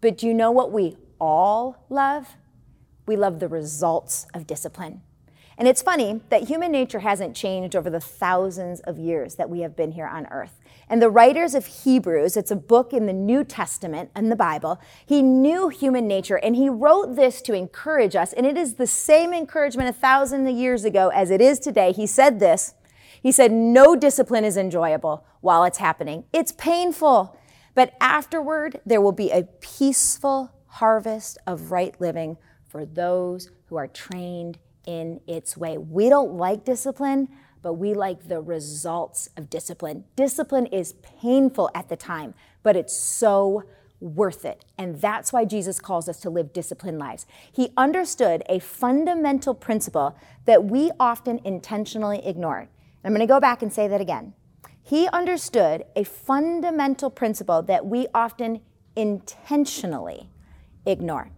But 0.00 0.16
do 0.16 0.26
you 0.26 0.32
know 0.32 0.50
what 0.50 0.72
we 0.72 0.96
all 1.20 1.84
love? 1.90 2.36
We 3.04 3.14
love 3.14 3.40
the 3.40 3.48
results 3.48 4.26
of 4.32 4.46
discipline. 4.46 5.02
And 5.56 5.68
it's 5.68 5.82
funny 5.82 6.20
that 6.30 6.48
human 6.48 6.72
nature 6.72 7.00
hasn't 7.00 7.36
changed 7.36 7.76
over 7.76 7.88
the 7.88 8.00
thousands 8.00 8.80
of 8.80 8.98
years 8.98 9.36
that 9.36 9.48
we 9.48 9.60
have 9.60 9.76
been 9.76 9.92
here 9.92 10.06
on 10.06 10.26
earth. 10.26 10.58
And 10.88 11.00
the 11.00 11.10
writers 11.10 11.54
of 11.54 11.66
Hebrews, 11.66 12.36
it's 12.36 12.50
a 12.50 12.56
book 12.56 12.92
in 12.92 13.06
the 13.06 13.12
New 13.12 13.44
Testament 13.44 14.10
and 14.14 14.30
the 14.30 14.36
Bible, 14.36 14.80
he 15.06 15.22
knew 15.22 15.68
human 15.68 16.06
nature 16.06 16.36
and 16.36 16.56
he 16.56 16.68
wrote 16.68 17.16
this 17.16 17.40
to 17.42 17.54
encourage 17.54 18.16
us. 18.16 18.32
And 18.32 18.46
it 18.46 18.56
is 18.56 18.74
the 18.74 18.86
same 18.86 19.32
encouragement 19.32 19.88
a 19.88 19.92
thousand 19.92 20.46
years 20.48 20.84
ago 20.84 21.08
as 21.08 21.30
it 21.30 21.40
is 21.40 21.58
today. 21.58 21.92
He 21.92 22.06
said 22.06 22.40
this 22.40 22.74
He 23.22 23.32
said, 23.32 23.52
No 23.52 23.96
discipline 23.96 24.44
is 24.44 24.56
enjoyable 24.56 25.24
while 25.40 25.64
it's 25.64 25.78
happening, 25.78 26.24
it's 26.32 26.52
painful. 26.52 27.38
But 27.74 27.94
afterward, 28.00 28.80
there 28.86 29.00
will 29.00 29.12
be 29.12 29.30
a 29.30 29.48
peaceful 29.60 30.52
harvest 30.66 31.38
of 31.46 31.72
right 31.72 31.98
living 32.00 32.36
for 32.68 32.84
those 32.84 33.50
who 33.66 33.76
are 33.76 33.88
trained 33.88 34.58
in 34.86 35.20
its 35.26 35.56
way. 35.56 35.78
We 35.78 36.08
don't 36.08 36.34
like 36.34 36.64
discipline, 36.64 37.28
but 37.62 37.74
we 37.74 37.94
like 37.94 38.28
the 38.28 38.40
results 38.40 39.28
of 39.36 39.48
discipline. 39.48 40.04
Discipline 40.16 40.66
is 40.66 40.94
painful 41.20 41.70
at 41.74 41.88
the 41.88 41.96
time, 41.96 42.34
but 42.62 42.76
it's 42.76 42.96
so 42.96 43.64
worth 44.00 44.44
it. 44.44 44.64
And 44.76 45.00
that's 45.00 45.32
why 45.32 45.44
Jesus 45.44 45.80
calls 45.80 46.08
us 46.08 46.20
to 46.20 46.30
live 46.30 46.52
disciplined 46.52 46.98
lives. 46.98 47.26
He 47.50 47.70
understood 47.76 48.42
a 48.48 48.58
fundamental 48.58 49.54
principle 49.54 50.16
that 50.44 50.64
we 50.64 50.90
often 51.00 51.40
intentionally 51.44 52.20
ignore. 52.26 52.68
I'm 53.02 53.12
going 53.12 53.20
to 53.20 53.26
go 53.26 53.40
back 53.40 53.62
and 53.62 53.72
say 53.72 53.88
that 53.88 54.00
again. 54.00 54.34
He 54.82 55.08
understood 55.08 55.84
a 55.96 56.04
fundamental 56.04 57.08
principle 57.08 57.62
that 57.62 57.86
we 57.86 58.06
often 58.14 58.60
intentionally 58.94 60.28
ignore. 60.84 61.30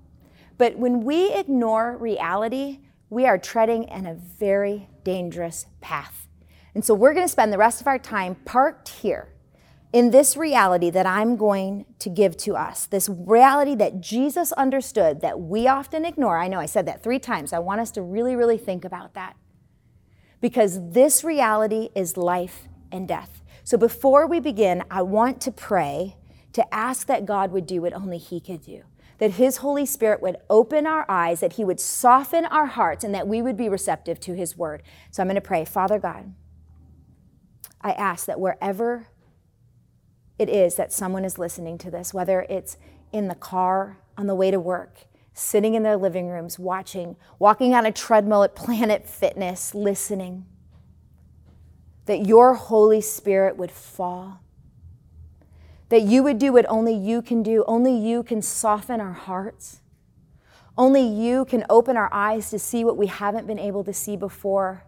But 0.59 0.77
when 0.77 1.05
we 1.05 1.33
ignore 1.33 1.97
reality, 1.97 2.81
we 3.09 3.27
are 3.27 3.39
treading 3.39 3.85
in 3.85 4.07
a 4.07 4.15
very 4.15 4.89
dangerous 5.05 5.67
path. 5.81 6.29
And 6.75 6.85
so 6.85 6.95
we're 6.95 7.15
going 7.15 7.25
to 7.25 7.33
spend 7.33 7.53
the 7.53 7.59
rest 7.59 7.81
of 7.81 7.87
our 7.87 7.99
time 7.99 8.35
parked 8.45 8.89
here 8.89 9.33
in 9.93 10.11
this 10.11 10.37
reality 10.37 10.91
that 10.91 11.07
I'm 11.07 11.37
going 11.37 11.87
to 12.01 12.11
give 12.11 12.37
to 12.39 12.55
us, 12.55 12.87
this 12.87 13.09
reality 13.09 13.75
that 13.77 14.01
Jesus 14.01 14.53
understood 14.53 15.21
that 15.23 15.41
we 15.41 15.69
often 15.69 16.05
ignore. 16.05 16.39
I 16.39 16.49
know 16.49 16.61
I 16.61 16.67
said 16.67 16.87
that 16.87 17.03
three 17.03 17.19
times. 17.19 17.53
I 17.53 17.61
want 17.61 17.81
us 17.81 17.91
to 17.93 18.03
really, 18.03 18.37
really 18.37 18.59
think 18.59 18.85
about 18.85 19.15
that. 19.15 19.37
Because 20.41 20.91
this 20.91 21.25
reality 21.25 21.89
is 21.95 22.17
life 22.17 22.69
and 22.93 23.09
death. 23.09 23.43
So 23.65 23.79
before 23.79 24.27
we 24.27 24.39
begin, 24.39 24.85
I 24.91 25.03
want 25.03 25.41
to 25.43 25.53
pray 25.53 26.17
to 26.53 26.75
ask 26.75 27.07
that 27.07 27.25
God 27.25 27.53
would 27.53 27.67
do 27.67 27.81
what 27.81 27.95
only 27.95 28.19
He 28.19 28.39
could 28.39 28.63
do. 28.63 28.83
That 29.19 29.33
His 29.33 29.59
Holy 29.59 29.87
Spirit 29.87 30.21
would 30.21 30.37
open 30.51 30.87
our 30.87 31.07
eyes, 31.09 31.41
that 31.41 31.55
He 31.55 31.65
would 31.65 31.81
soften 31.81 32.45
our 32.47 32.67
hearts, 32.67 33.05
and 33.05 33.15
that 33.15 33.29
we 33.29 33.41
would 33.43 33.57
be 33.57 33.69
receptive 33.69 34.21
to 34.21 34.35
His 34.35 34.57
word. 34.57 34.83
So 35.11 35.23
I'm 35.23 35.29
going 35.29 35.37
to 35.37 35.41
pray, 35.41 35.65
Father 35.65 35.99
God, 35.99 36.35
I 37.81 37.93
ask 37.93 38.27
that 38.27 38.41
wherever 38.41 39.09
it 40.39 40.49
is 40.49 40.75
that 40.77 40.93
someone 40.93 41.25
is 41.25 41.39
listening 41.39 41.79
to 41.79 41.91
this, 41.91 42.13
whether 42.13 42.43
it's 42.51 42.77
in 43.13 43.29
the 43.29 43.35
car 43.35 43.99
on 44.19 44.27
the 44.27 44.35
way 44.35 44.51
to 44.51 44.61
work, 44.61 45.07
sitting 45.33 45.75
in 45.75 45.83
their 45.83 45.97
living 45.97 46.29
rooms, 46.29 46.59
watching, 46.59 47.17
walking 47.39 47.75
on 47.75 47.87
a 47.87 47.93
treadmill 47.93 48.43
at 48.43 48.55
Planet 48.55 49.09
Fitness, 49.09 49.75
listening, 49.75 50.47
that 52.07 52.27
your 52.27 52.55
Holy 52.55 53.01
Spirit 53.01 53.57
would 53.57 53.71
fall, 53.71 54.41
that 55.89 56.03
you 56.03 56.23
would 56.23 56.39
do 56.39 56.53
what 56.53 56.67
only 56.69 56.95
you 56.95 57.23
can 57.23 57.43
do, 57.43 57.65
only 57.67 57.97
you 57.97 58.23
can 58.23 58.43
soften 58.43 59.01
our 59.01 59.13
hearts. 59.13 59.81
Only 60.79 61.03
you 61.03 61.45
can 61.47 61.65
open 61.71 61.97
our 61.97 62.13
eyes 62.13 62.51
to 62.51 62.59
see 62.59 62.85
what 62.85 62.97
we 62.97 63.07
haven't 63.07 63.47
been 63.47 63.59
able 63.59 63.83
to 63.85 63.95
see 63.95 64.17
before. 64.17 64.85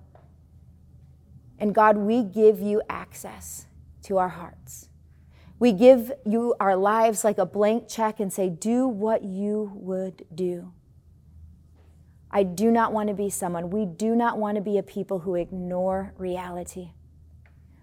And 1.59 1.75
God, 1.75 1.97
we 1.97 2.23
give 2.23 2.61
you 2.61 2.83
access 2.89 3.67
to 4.03 4.19
our 4.19 4.29
hearts. 4.29 4.89
We 5.59 5.73
give 5.73 6.13
you 6.25 6.55
our 6.61 6.77
lives 6.77 7.25
like 7.25 7.39
a 7.39 7.47
blank 7.47 7.89
check 7.89 8.21
and 8.21 8.33
say, 8.33 8.49
Do 8.49 8.87
what 8.87 9.25
you 9.25 9.73
would 9.75 10.25
do. 10.33 10.73
I 12.31 12.43
do 12.43 12.71
not 12.71 12.93
want 12.93 13.09
to 13.09 13.15
be 13.15 13.31
someone, 13.31 13.71
we 13.71 13.87
do 13.87 14.15
not 14.15 14.39
want 14.39 14.57
to 14.57 14.61
be 14.61 14.79
a 14.79 14.83
people 14.83 15.21
who 15.21 15.35
ignore 15.35 16.13
reality. 16.19 16.91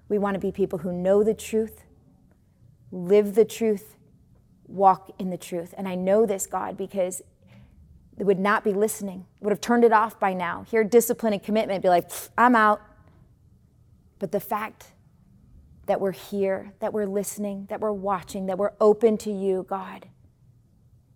We 0.08 0.20
want 0.20 0.36
to 0.36 0.40
be 0.40 0.52
people 0.52 0.80
who 0.80 0.94
know 0.94 1.24
the 1.24 1.34
truth, 1.34 1.84
live 2.96 3.36
the 3.36 3.46
truth, 3.46 3.96
walk 4.68 5.12
in 5.20 5.30
the 5.30 5.38
truth. 5.38 5.74
And 5.78 5.88
I 5.88 5.96
know 5.96 6.26
this, 6.26 6.48
God, 6.48 6.78
because 6.78 7.22
they 8.18 8.24
would 8.24 8.40
not 8.40 8.64
be 8.64 8.74
listening, 8.74 9.26
would 9.42 9.52
have 9.52 9.62
turned 9.62 9.84
it 9.84 9.92
off 9.92 10.20
by 10.20 10.34
now. 10.34 10.66
Hear 10.70 10.84
discipline 10.84 11.34
and 11.34 11.44
commitment, 11.44 11.84
be 11.84 11.90
like, 11.90 12.10
I'm 12.38 12.56
out. 12.56 12.82
But 14.20 14.32
the 14.32 14.40
fact 14.40 14.94
that 15.88 16.00
we're 16.00 16.14
here, 16.14 16.74
that 16.80 16.94
we're 16.94 17.06
listening, 17.06 17.68
that 17.70 17.82
we're 17.82 17.92
watching, 17.92 18.46
that 18.46 18.58
we're 18.58 18.74
open 18.80 19.18
to 19.20 19.32
you, 19.32 19.66
God. 19.70 20.08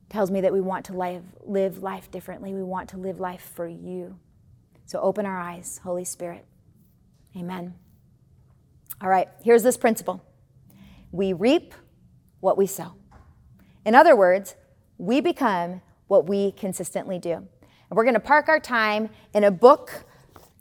Tells 0.09 0.29
me 0.29 0.41
that 0.41 0.51
we 0.51 0.61
want 0.61 0.85
to 0.85 0.93
live, 0.93 1.23
live 1.41 1.81
life 1.81 2.11
differently. 2.11 2.53
We 2.53 2.63
want 2.63 2.89
to 2.89 2.97
live 2.97 3.19
life 3.19 3.51
for 3.55 3.67
you. 3.67 4.19
So 4.85 4.99
open 4.99 5.25
our 5.25 5.39
eyes, 5.39 5.79
Holy 5.83 6.03
Spirit. 6.03 6.45
Amen. 7.37 7.75
All 9.01 9.09
right, 9.09 9.29
here's 9.43 9.63
this 9.63 9.77
principle 9.77 10.23
we 11.11 11.33
reap 11.33 11.73
what 12.39 12.57
we 12.57 12.65
sow. 12.65 12.95
In 13.85 13.95
other 13.95 14.15
words, 14.15 14.55
we 14.97 15.21
become 15.21 15.81
what 16.07 16.27
we 16.27 16.51
consistently 16.51 17.19
do. 17.19 17.33
And 17.33 17.47
we're 17.97 18.03
going 18.03 18.13
to 18.13 18.19
park 18.19 18.49
our 18.49 18.59
time 18.59 19.09
in 19.33 19.43
a 19.43 19.51
book 19.51 20.05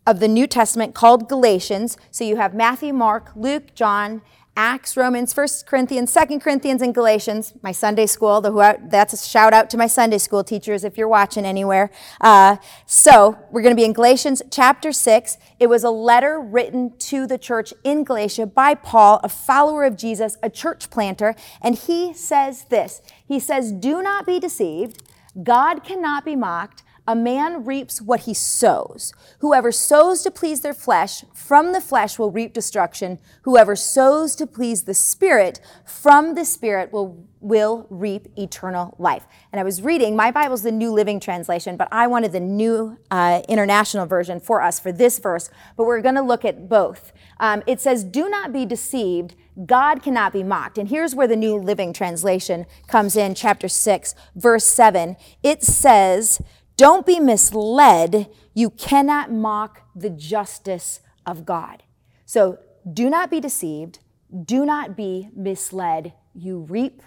of 0.06 0.20
the 0.20 0.28
New 0.28 0.46
Testament 0.46 0.94
called 0.94 1.28
Galatians. 1.28 1.98
So 2.10 2.24
you 2.24 2.36
have 2.36 2.54
Matthew, 2.54 2.92
Mark, 2.92 3.32
Luke, 3.36 3.74
John, 3.74 4.22
Acts, 4.58 4.96
Romans, 4.96 5.36
1 5.36 5.46
Corinthians, 5.66 6.12
2 6.12 6.40
Corinthians, 6.40 6.82
and 6.82 6.92
Galatians. 6.92 7.54
My 7.62 7.70
Sunday 7.70 8.06
school, 8.06 8.40
the, 8.40 8.80
that's 8.90 9.12
a 9.12 9.16
shout 9.16 9.52
out 9.52 9.70
to 9.70 9.76
my 9.76 9.86
Sunday 9.86 10.18
school 10.18 10.42
teachers 10.42 10.82
if 10.82 10.98
you're 10.98 11.06
watching 11.06 11.44
anywhere. 11.44 11.92
Uh, 12.20 12.56
so 12.84 13.38
we're 13.52 13.62
going 13.62 13.76
to 13.76 13.80
be 13.80 13.84
in 13.84 13.92
Galatians 13.92 14.42
chapter 14.50 14.90
6. 14.90 15.38
It 15.60 15.68
was 15.68 15.84
a 15.84 15.90
letter 15.90 16.40
written 16.40 16.96
to 16.98 17.24
the 17.24 17.38
church 17.38 17.72
in 17.84 18.02
Galatia 18.02 18.46
by 18.46 18.74
Paul, 18.74 19.20
a 19.22 19.28
follower 19.28 19.84
of 19.84 19.96
Jesus, 19.96 20.36
a 20.42 20.50
church 20.50 20.90
planter. 20.90 21.36
And 21.62 21.76
he 21.76 22.12
says 22.12 22.64
this 22.64 23.00
He 23.24 23.38
says, 23.38 23.70
Do 23.70 24.02
not 24.02 24.26
be 24.26 24.40
deceived. 24.40 25.04
God 25.40 25.84
cannot 25.84 26.24
be 26.24 26.34
mocked. 26.34 26.82
A 27.08 27.16
man 27.16 27.64
reaps 27.64 28.02
what 28.02 28.20
he 28.20 28.34
sows. 28.34 29.14
Whoever 29.38 29.72
sows 29.72 30.20
to 30.24 30.30
please 30.30 30.60
their 30.60 30.74
flesh, 30.74 31.24
from 31.32 31.72
the 31.72 31.80
flesh 31.80 32.18
will 32.18 32.30
reap 32.30 32.52
destruction. 32.52 33.18
Whoever 33.42 33.74
sows 33.76 34.36
to 34.36 34.46
please 34.46 34.82
the 34.82 34.92
Spirit, 34.92 35.58
from 35.86 36.34
the 36.34 36.44
Spirit 36.44 36.92
will, 36.92 37.26
will 37.40 37.86
reap 37.88 38.28
eternal 38.36 38.94
life. 38.98 39.26
And 39.50 39.58
I 39.58 39.64
was 39.64 39.80
reading, 39.80 40.16
my 40.16 40.30
Bible's 40.30 40.62
the 40.62 40.70
New 40.70 40.92
Living 40.92 41.18
Translation, 41.18 41.78
but 41.78 41.88
I 41.90 42.06
wanted 42.06 42.32
the 42.32 42.40
New 42.40 42.98
uh, 43.10 43.40
International 43.48 44.04
Version 44.04 44.38
for 44.38 44.60
us 44.60 44.78
for 44.78 44.92
this 44.92 45.18
verse, 45.18 45.48
but 45.78 45.86
we're 45.86 46.02
going 46.02 46.16
to 46.16 46.20
look 46.20 46.44
at 46.44 46.68
both. 46.68 47.12
Um, 47.40 47.62
it 47.66 47.80
says, 47.80 48.04
Do 48.04 48.28
not 48.28 48.52
be 48.52 48.66
deceived. 48.66 49.34
God 49.66 50.02
cannot 50.02 50.32
be 50.32 50.44
mocked. 50.44 50.78
And 50.78 50.88
here's 50.88 51.14
where 51.16 51.26
the 51.26 51.34
New 51.34 51.56
Living 51.56 51.92
Translation 51.92 52.64
comes 52.86 53.16
in, 53.16 53.34
chapter 53.34 53.66
6, 53.66 54.14
verse 54.36 54.64
7. 54.64 55.16
It 55.42 55.64
says, 55.64 56.40
don't 56.78 57.04
be 57.04 57.18
misled. 57.18 58.30
You 58.54 58.70
cannot 58.70 59.32
mock 59.32 59.82
the 59.94 60.10
justice 60.10 61.00
of 61.26 61.44
God. 61.44 61.82
So 62.24 62.60
do 62.90 63.10
not 63.10 63.30
be 63.30 63.40
deceived. 63.40 63.98
Do 64.44 64.64
not 64.64 64.96
be 64.96 65.28
misled. 65.34 66.14
You 66.34 66.60
reap 66.60 67.02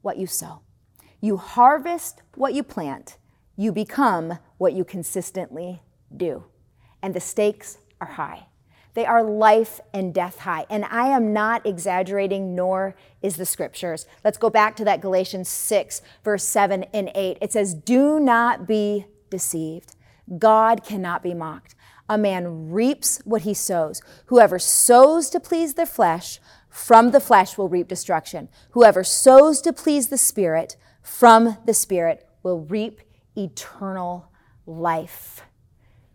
what 0.00 0.16
you 0.16 0.26
sow. 0.26 0.62
You 1.20 1.36
harvest 1.36 2.22
what 2.36 2.54
you 2.54 2.62
plant. 2.62 3.18
You 3.56 3.72
become 3.72 4.38
what 4.58 4.74
you 4.74 4.84
consistently 4.84 5.82
do. 6.16 6.44
And 7.02 7.12
the 7.12 7.20
stakes 7.20 7.78
are 8.00 8.12
high. 8.12 8.46
They 8.94 9.06
are 9.06 9.22
life 9.22 9.80
and 9.94 10.12
death 10.12 10.40
high. 10.40 10.66
And 10.68 10.84
I 10.86 11.06
am 11.08 11.32
not 11.32 11.64
exaggerating, 11.64 12.54
nor 12.54 12.96
is 13.22 13.36
the 13.36 13.46
scriptures. 13.46 14.06
Let's 14.24 14.38
go 14.38 14.50
back 14.50 14.76
to 14.76 14.84
that 14.84 15.00
Galatians 15.00 15.48
6, 15.48 16.02
verse 16.24 16.44
7 16.44 16.84
and 16.92 17.10
8. 17.14 17.38
It 17.40 17.52
says, 17.52 17.74
Do 17.74 18.18
not 18.18 18.66
be 18.66 19.06
deceived. 19.30 19.94
God 20.38 20.84
cannot 20.84 21.22
be 21.22 21.34
mocked. 21.34 21.74
A 22.08 22.18
man 22.18 22.70
reaps 22.70 23.20
what 23.24 23.42
he 23.42 23.54
sows. 23.54 24.02
Whoever 24.26 24.58
sows 24.58 25.30
to 25.30 25.38
please 25.38 25.74
the 25.74 25.86
flesh, 25.86 26.40
from 26.68 27.12
the 27.12 27.20
flesh 27.20 27.56
will 27.56 27.68
reap 27.68 27.88
destruction. 27.88 28.48
Whoever 28.70 29.04
sows 29.04 29.60
to 29.62 29.72
please 29.72 30.08
the 30.08 30.18
Spirit, 30.18 30.76
from 31.02 31.58
the 31.66 31.74
Spirit 31.74 32.28
will 32.42 32.60
reap 32.60 33.00
eternal 33.36 34.30
life. 34.66 35.42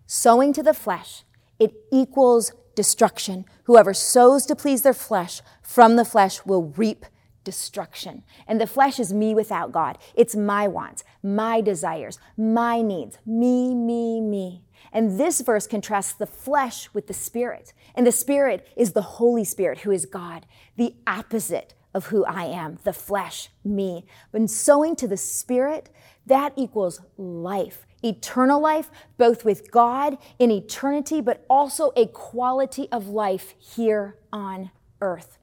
Sowing 0.06 0.54
to 0.54 0.64
the 0.64 0.74
flesh, 0.74 1.24
it 1.60 1.74
equals 1.92 2.52
destruction. 2.76 3.46
Whoever 3.64 3.94
sows 3.94 4.46
to 4.48 4.56
please 4.56 4.82
their 4.82 4.94
flesh 4.94 5.42
from 5.62 5.96
the 5.96 6.06
flesh 6.06 6.46
will 6.46 6.74
reap 6.78 7.06
destruction. 7.44 8.24
And 8.48 8.60
the 8.60 8.68
flesh 8.68 9.00
is 9.00 9.14
me 9.14 9.34
without 9.34 9.72
God. 9.72 9.98
It's 10.16 10.36
my 10.36 10.68
wants, 10.68 11.04
my 11.24 11.62
desires, 11.62 12.20
my 12.36 12.82
needs, 12.82 13.18
me, 13.26 13.74
me, 13.74 14.20
me. 14.20 14.64
And 14.92 15.20
this 15.20 15.42
verse 15.42 15.68
contrasts 15.68 16.14
the 16.14 16.26
flesh 16.26 16.94
with 16.94 17.08
the 17.08 17.14
spirit. 17.14 17.74
And 17.96 18.06
the 18.06 18.12
spirit 18.12 18.68
is 18.76 18.92
the 18.92 19.02
Holy 19.02 19.44
Spirit, 19.44 19.80
who 19.80 19.92
is 19.92 20.06
God, 20.06 20.46
the 20.76 20.96
opposite 21.08 21.74
of 21.94 22.08
who 22.08 22.26
I 22.26 22.46
am, 22.46 22.80
the 22.84 22.94
flesh, 22.94 23.50
me. 23.64 24.06
When 24.32 24.48
sowing 24.48 24.96
to 24.98 25.08
the 25.08 25.18
spirit, 25.18 25.90
that 26.26 26.54
equals 26.58 27.00
life 27.18 27.86
eternal 28.06 28.62
life, 28.62 28.90
both 29.18 29.44
with 29.44 29.72
God 29.72 30.18
in 30.40 30.52
eternity, 30.52 31.22
but 31.22 31.46
also 31.50 31.92
a 31.96 32.08
quality 32.08 32.88
of 32.92 33.08
life 33.08 33.56
here 33.60 34.18
on 34.32 34.72
earth. 35.02 35.38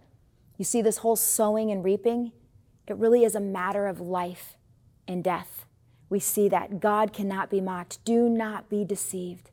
You 0.57 0.65
see, 0.65 0.81
this 0.81 0.99
whole 0.99 1.17
sowing 1.17 1.71
and 1.71 1.83
reaping, 1.85 2.33
it 2.87 2.97
really 2.97 3.25
is 3.25 3.35
a 3.35 3.41
matter 3.41 3.87
of 3.87 4.01
life 4.01 4.57
and 5.09 5.25
death. 5.25 5.67
We 6.09 6.21
see 6.21 6.49
that 6.51 6.79
God 6.79 7.13
cannot 7.13 7.51
be 7.51 7.61
mocked. 7.61 8.05
Do 8.05 8.29
not 8.29 8.69
be 8.69 8.85
deceived. 8.85 9.51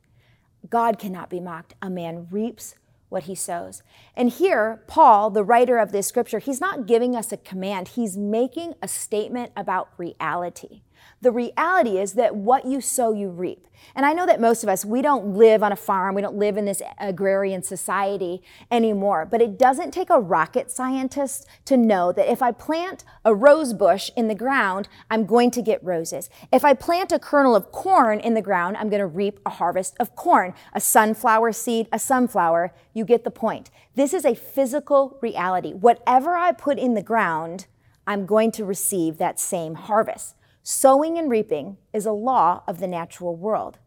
God 0.68 0.98
cannot 0.98 1.30
be 1.30 1.40
mocked. 1.40 1.74
A 1.80 1.88
man 1.88 2.28
reaps 2.30 2.74
what 3.08 3.24
he 3.24 3.34
sows. 3.34 3.82
And 4.14 4.30
here, 4.30 4.82
Paul, 4.86 5.30
the 5.30 5.42
writer 5.42 5.78
of 5.78 5.90
this 5.90 6.06
scripture, 6.06 6.38
he's 6.38 6.60
not 6.60 6.86
giving 6.86 7.16
us 7.16 7.32
a 7.32 7.36
command, 7.36 7.88
he's 7.88 8.16
making 8.16 8.74
a 8.82 8.88
statement 8.88 9.52
about 9.56 9.88
reality. 9.98 10.82
The 11.20 11.30
reality 11.30 11.98
is 11.98 12.14
that 12.14 12.34
what 12.34 12.64
you 12.64 12.80
sow, 12.80 13.12
you 13.12 13.28
reap. 13.28 13.66
And 13.94 14.06
I 14.06 14.12
know 14.12 14.26
that 14.26 14.40
most 14.40 14.62
of 14.62 14.68
us, 14.68 14.84
we 14.84 15.02
don't 15.02 15.34
live 15.34 15.62
on 15.62 15.72
a 15.72 15.76
farm, 15.76 16.14
we 16.14 16.22
don't 16.22 16.36
live 16.36 16.56
in 16.56 16.64
this 16.64 16.82
agrarian 16.98 17.62
society 17.62 18.42
anymore, 18.70 19.26
but 19.26 19.42
it 19.42 19.58
doesn't 19.58 19.92
take 19.92 20.10
a 20.10 20.20
rocket 20.20 20.70
scientist 20.70 21.46
to 21.66 21.76
know 21.76 22.12
that 22.12 22.30
if 22.30 22.42
I 22.42 22.52
plant 22.52 23.04
a 23.24 23.34
rose 23.34 23.72
bush 23.72 24.10
in 24.16 24.28
the 24.28 24.34
ground, 24.34 24.88
I'm 25.10 25.26
going 25.26 25.50
to 25.52 25.62
get 25.62 25.82
roses. 25.84 26.30
If 26.52 26.64
I 26.64 26.74
plant 26.74 27.12
a 27.12 27.18
kernel 27.18 27.56
of 27.56 27.72
corn 27.72 28.20
in 28.20 28.34
the 28.34 28.42
ground, 28.42 28.76
I'm 28.76 28.88
going 28.88 29.00
to 29.00 29.06
reap 29.06 29.40
a 29.44 29.50
harvest 29.50 29.96
of 29.98 30.14
corn. 30.16 30.54
A 30.72 30.80
sunflower 30.80 31.52
seed, 31.52 31.88
a 31.92 31.98
sunflower, 31.98 32.72
you 32.92 33.04
get 33.04 33.24
the 33.24 33.30
point. 33.30 33.70
This 33.94 34.14
is 34.14 34.24
a 34.24 34.34
physical 34.34 35.18
reality. 35.20 35.72
Whatever 35.72 36.36
I 36.36 36.52
put 36.52 36.78
in 36.78 36.94
the 36.94 37.02
ground, 37.02 37.66
I'm 38.06 38.26
going 38.26 38.52
to 38.52 38.64
receive 38.64 39.18
that 39.18 39.38
same 39.38 39.74
harvest. 39.74 40.34
Sowing 40.62 41.18
and 41.18 41.30
reaping 41.30 41.78
is 41.92 42.06
a 42.06 42.12
law 42.12 42.62
of 42.66 42.80
the 42.80 42.86
natural 42.86 43.36
world. 43.36 43.78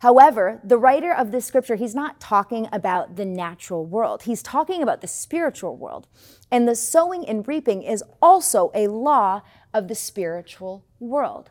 However, 0.00 0.60
the 0.64 0.78
writer 0.78 1.14
of 1.14 1.30
this 1.30 1.44
scripture, 1.44 1.76
he's 1.76 1.94
not 1.94 2.18
talking 2.18 2.68
about 2.72 3.14
the 3.14 3.24
natural 3.24 3.86
world. 3.86 4.22
He's 4.22 4.42
talking 4.42 4.82
about 4.82 5.00
the 5.00 5.06
spiritual 5.06 5.76
world. 5.76 6.08
And 6.50 6.66
the 6.66 6.74
sowing 6.74 7.24
and 7.28 7.46
reaping 7.46 7.82
is 7.82 8.02
also 8.20 8.72
a 8.74 8.88
law 8.88 9.42
of 9.72 9.86
the 9.86 9.94
spiritual 9.94 10.84
world. 10.98 11.50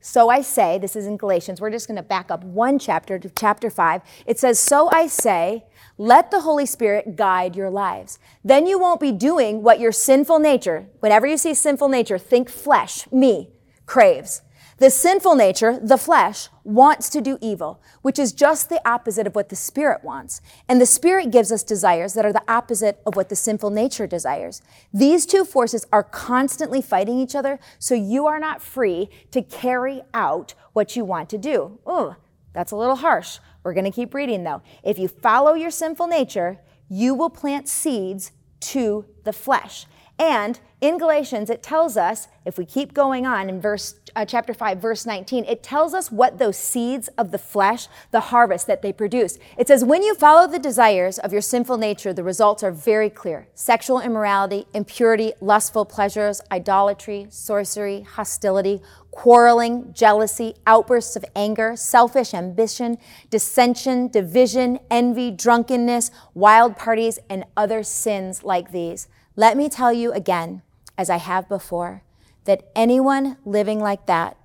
So 0.00 0.28
I 0.28 0.42
say, 0.42 0.78
this 0.78 0.96
is 0.96 1.06
in 1.06 1.16
Galatians, 1.16 1.60
we're 1.60 1.70
just 1.70 1.86
going 1.86 1.96
to 1.96 2.02
back 2.02 2.30
up 2.30 2.44
one 2.44 2.78
chapter 2.78 3.18
to 3.18 3.28
chapter 3.30 3.68
5. 3.68 4.02
It 4.26 4.38
says, 4.38 4.58
So 4.58 4.90
I 4.92 5.06
say, 5.06 5.64
let 5.98 6.30
the 6.30 6.40
Holy 6.40 6.66
Spirit 6.66 7.16
guide 7.16 7.56
your 7.56 7.70
lives. 7.70 8.18
Then 8.44 8.66
you 8.66 8.78
won't 8.78 9.00
be 9.00 9.12
doing 9.12 9.62
what 9.62 9.80
your 9.80 9.92
sinful 9.92 10.38
nature, 10.38 10.86
whenever 11.00 11.26
you 11.26 11.36
see 11.36 11.54
sinful 11.54 11.88
nature, 11.88 12.18
think 12.18 12.50
flesh, 12.50 13.10
me, 13.12 13.50
craves. 13.86 14.42
The 14.78 14.90
sinful 14.90 15.36
nature, 15.36 15.78
the 15.80 15.96
flesh, 15.96 16.48
wants 16.64 17.08
to 17.10 17.20
do 17.20 17.38
evil, 17.40 17.80
which 18.02 18.18
is 18.18 18.32
just 18.32 18.68
the 18.68 18.86
opposite 18.88 19.26
of 19.26 19.36
what 19.36 19.48
the 19.48 19.56
Spirit 19.56 20.02
wants. 20.02 20.40
And 20.68 20.80
the 20.80 20.86
Spirit 20.86 21.30
gives 21.30 21.52
us 21.52 21.62
desires 21.62 22.14
that 22.14 22.26
are 22.26 22.32
the 22.32 22.42
opposite 22.48 23.00
of 23.06 23.14
what 23.14 23.28
the 23.28 23.36
sinful 23.36 23.70
nature 23.70 24.08
desires. 24.08 24.62
These 24.92 25.26
two 25.26 25.44
forces 25.44 25.86
are 25.92 26.02
constantly 26.02 26.82
fighting 26.82 27.20
each 27.20 27.36
other, 27.36 27.60
so 27.78 27.94
you 27.94 28.26
are 28.26 28.40
not 28.40 28.62
free 28.62 29.10
to 29.30 29.42
carry 29.42 30.02
out 30.12 30.54
what 30.72 30.96
you 30.96 31.04
want 31.04 31.30
to 31.30 31.38
do. 31.38 31.78
Ooh, 31.88 32.16
that's 32.52 32.72
a 32.72 32.76
little 32.76 32.96
harsh. 32.96 33.38
We're 33.62 33.74
going 33.74 33.84
to 33.84 33.92
keep 33.92 34.12
reading 34.12 34.42
though. 34.42 34.62
If 34.82 34.98
you 34.98 35.06
follow 35.06 35.54
your 35.54 35.70
sinful 35.70 36.08
nature, 36.08 36.58
you 36.88 37.14
will 37.14 37.30
plant 37.30 37.68
seeds 37.68 38.32
to 38.60 39.04
the 39.22 39.32
flesh. 39.32 39.86
And 40.18 40.60
in 40.80 40.98
Galatians, 40.98 41.50
it 41.50 41.62
tells 41.62 41.96
us, 41.96 42.28
if 42.44 42.56
we 42.56 42.64
keep 42.64 42.94
going 42.94 43.26
on 43.26 43.48
in 43.48 43.60
verse, 43.60 43.94
uh, 44.14 44.24
chapter 44.24 44.54
5, 44.54 44.78
verse 44.78 45.06
19, 45.06 45.44
it 45.46 45.62
tells 45.62 45.92
us 45.92 46.12
what 46.12 46.38
those 46.38 46.56
seeds 46.56 47.08
of 47.18 47.32
the 47.32 47.38
flesh, 47.38 47.88
the 48.12 48.20
harvest 48.20 48.66
that 48.68 48.82
they 48.82 48.92
produce. 48.92 49.38
It 49.56 49.66
says, 49.66 49.84
when 49.84 50.02
you 50.02 50.14
follow 50.14 50.46
the 50.46 50.58
desires 50.58 51.18
of 51.18 51.32
your 51.32 51.40
sinful 51.40 51.78
nature, 51.78 52.12
the 52.12 52.22
results 52.22 52.62
are 52.62 52.70
very 52.70 53.10
clear 53.10 53.48
sexual 53.54 53.98
immorality, 53.98 54.66
impurity, 54.72 55.32
lustful 55.40 55.84
pleasures, 55.84 56.40
idolatry, 56.52 57.26
sorcery, 57.30 58.02
hostility, 58.02 58.82
quarreling, 59.10 59.92
jealousy, 59.92 60.54
outbursts 60.66 61.16
of 61.16 61.24
anger, 61.34 61.74
selfish 61.76 62.34
ambition, 62.34 62.98
dissension, 63.30 64.08
division, 64.08 64.78
envy, 64.90 65.30
drunkenness, 65.30 66.10
wild 66.34 66.76
parties, 66.76 67.18
and 67.28 67.44
other 67.56 67.82
sins 67.82 68.44
like 68.44 68.70
these. 68.70 69.08
Let 69.36 69.56
me 69.56 69.68
tell 69.68 69.92
you 69.92 70.12
again, 70.12 70.62
as 70.96 71.10
I 71.10 71.16
have 71.16 71.48
before, 71.48 72.02
that 72.44 72.70
anyone 72.76 73.36
living 73.44 73.80
like 73.80 74.06
that, 74.06 74.36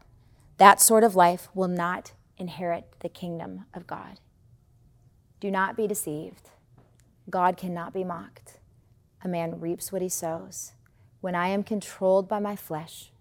that 0.57 0.81
sort 0.81 1.03
of 1.03 1.15
life, 1.15 1.47
will 1.53 1.67
not 1.67 2.13
inherit 2.37 2.85
the 3.01 3.09
kingdom 3.09 3.65
of 3.73 3.85
God. 3.85 4.19
Do 5.39 5.51
not 5.51 5.77
be 5.77 5.85
deceived. 5.85 6.49
God 7.29 7.55
cannot 7.55 7.93
be 7.93 8.03
mocked. 8.03 8.57
A 9.23 9.27
man 9.27 9.59
reaps 9.59 9.91
what 9.91 10.01
he 10.01 10.09
sows. 10.09 10.73
When 11.21 11.35
I 11.35 11.49
am 11.49 11.63
controlled 11.63 12.27
by 12.27 12.39
my 12.39 12.55
flesh, 12.55 13.11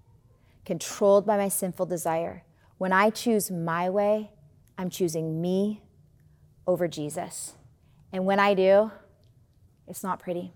controlled 0.64 1.26
by 1.26 1.36
my 1.36 1.48
sinful 1.48 1.86
desire, 1.86 2.44
when 2.78 2.92
I 2.92 3.10
choose 3.10 3.50
my 3.50 3.90
way, 3.90 4.30
I'm 4.78 4.88
choosing 4.88 5.42
me 5.42 5.82
over 6.66 6.88
Jesus. 6.88 7.54
And 8.10 8.24
when 8.24 8.38
I 8.38 8.54
do, 8.54 8.92
it's 9.86 10.02
not 10.02 10.20
pretty 10.20 10.52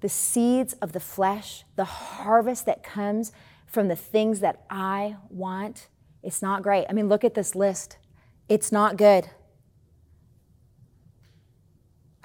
the 0.00 0.08
seeds 0.08 0.74
of 0.74 0.92
the 0.92 1.00
flesh, 1.00 1.64
the 1.76 1.84
harvest 1.84 2.66
that 2.66 2.82
comes 2.82 3.32
from 3.66 3.88
the 3.88 3.96
things 3.96 4.40
that 4.40 4.64
I 4.70 5.16
want, 5.28 5.88
it's 6.22 6.42
not 6.42 6.62
great. 6.62 6.86
I 6.88 6.92
mean, 6.92 7.08
look 7.08 7.24
at 7.24 7.34
this 7.34 7.54
list. 7.54 7.98
It's 8.48 8.70
not 8.70 8.96
good. 8.96 9.28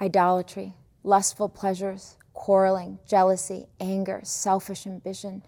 Idolatry, 0.00 0.74
lustful 1.02 1.48
pleasures, 1.48 2.16
quarreling, 2.32 2.98
jealousy, 3.06 3.66
anger, 3.80 4.20
selfish 4.24 4.86
ambition, 4.86 5.42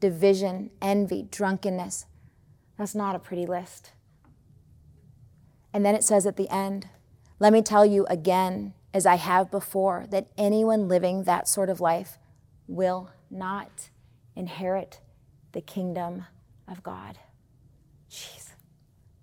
division, 0.00 0.70
envy, 0.80 1.26
drunkenness. 1.30 2.06
That's 2.76 2.94
not 2.94 3.16
a 3.16 3.18
pretty 3.18 3.46
list. 3.46 3.92
And 5.72 5.84
then 5.84 5.94
it 5.94 6.04
says 6.04 6.26
at 6.26 6.36
the 6.36 6.48
end, 6.48 6.88
let 7.40 7.52
me 7.52 7.62
tell 7.62 7.84
you 7.84 8.06
again 8.06 8.74
as 8.92 9.06
I 9.06 9.16
have 9.16 9.50
before, 9.50 10.06
that 10.10 10.28
anyone 10.36 10.88
living 10.88 11.24
that 11.24 11.48
sort 11.48 11.70
of 11.70 11.80
life 11.80 12.18
will 12.66 13.10
not 13.30 13.90
inherit 14.34 15.00
the 15.52 15.60
kingdom 15.60 16.26
of 16.66 16.82
God. 16.82 17.18
Jeez, 18.10 18.50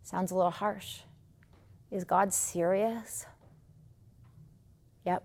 sounds 0.03 0.31
a 0.31 0.35
little 0.35 0.51
harsh. 0.51 0.99
Is 1.91 2.03
God 2.03 2.33
serious? 2.33 3.25
Yep. 5.05 5.23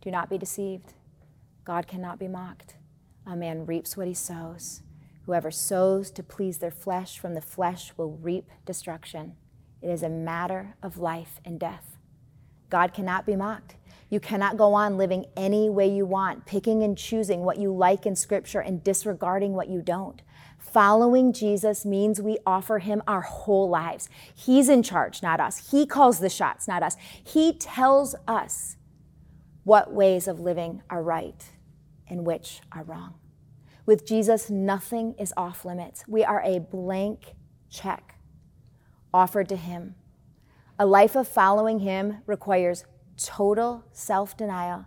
Do 0.00 0.10
not 0.10 0.30
be 0.30 0.38
deceived. 0.38 0.94
God 1.64 1.86
cannot 1.86 2.18
be 2.18 2.28
mocked. 2.28 2.76
A 3.26 3.36
man 3.36 3.66
reaps 3.66 3.96
what 3.96 4.06
he 4.06 4.14
sows. 4.14 4.82
Whoever 5.26 5.50
sows 5.50 6.10
to 6.12 6.22
please 6.22 6.58
their 6.58 6.70
flesh 6.70 7.18
from 7.18 7.34
the 7.34 7.42
flesh 7.42 7.92
will 7.98 8.12
reap 8.12 8.48
destruction. 8.64 9.36
It 9.82 9.90
is 9.90 10.02
a 10.02 10.08
matter 10.08 10.76
of 10.82 10.96
life 10.96 11.38
and 11.44 11.60
death. 11.60 11.97
God 12.70 12.92
cannot 12.92 13.26
be 13.26 13.36
mocked. 13.36 13.76
You 14.10 14.20
cannot 14.20 14.56
go 14.56 14.72
on 14.74 14.96
living 14.96 15.26
any 15.36 15.68
way 15.68 15.88
you 15.88 16.06
want, 16.06 16.46
picking 16.46 16.82
and 16.82 16.96
choosing 16.96 17.40
what 17.40 17.58
you 17.58 17.74
like 17.74 18.06
in 18.06 18.16
Scripture 18.16 18.60
and 18.60 18.82
disregarding 18.82 19.52
what 19.52 19.68
you 19.68 19.82
don't. 19.82 20.22
Following 20.58 21.32
Jesus 21.32 21.84
means 21.84 22.20
we 22.20 22.38
offer 22.46 22.78
him 22.78 23.02
our 23.06 23.20
whole 23.20 23.68
lives. 23.68 24.08
He's 24.34 24.68
in 24.68 24.82
charge, 24.82 25.22
not 25.22 25.40
us. 25.40 25.70
He 25.70 25.86
calls 25.86 26.20
the 26.20 26.30
shots, 26.30 26.66
not 26.66 26.82
us. 26.82 26.96
He 27.22 27.52
tells 27.52 28.14
us 28.26 28.76
what 29.64 29.92
ways 29.92 30.26
of 30.26 30.40
living 30.40 30.82
are 30.88 31.02
right 31.02 31.44
and 32.08 32.26
which 32.26 32.60
are 32.72 32.82
wrong. 32.82 33.14
With 33.84 34.06
Jesus, 34.06 34.50
nothing 34.50 35.14
is 35.18 35.32
off 35.36 35.64
limits. 35.64 36.04
We 36.08 36.24
are 36.24 36.42
a 36.42 36.58
blank 36.58 37.34
check 37.70 38.16
offered 39.12 39.48
to 39.48 39.56
him 39.56 39.94
a 40.78 40.86
life 40.86 41.16
of 41.16 41.26
following 41.26 41.80
Him 41.80 42.18
requires 42.26 42.84
total 43.16 43.84
self 43.92 44.36
denial 44.36 44.86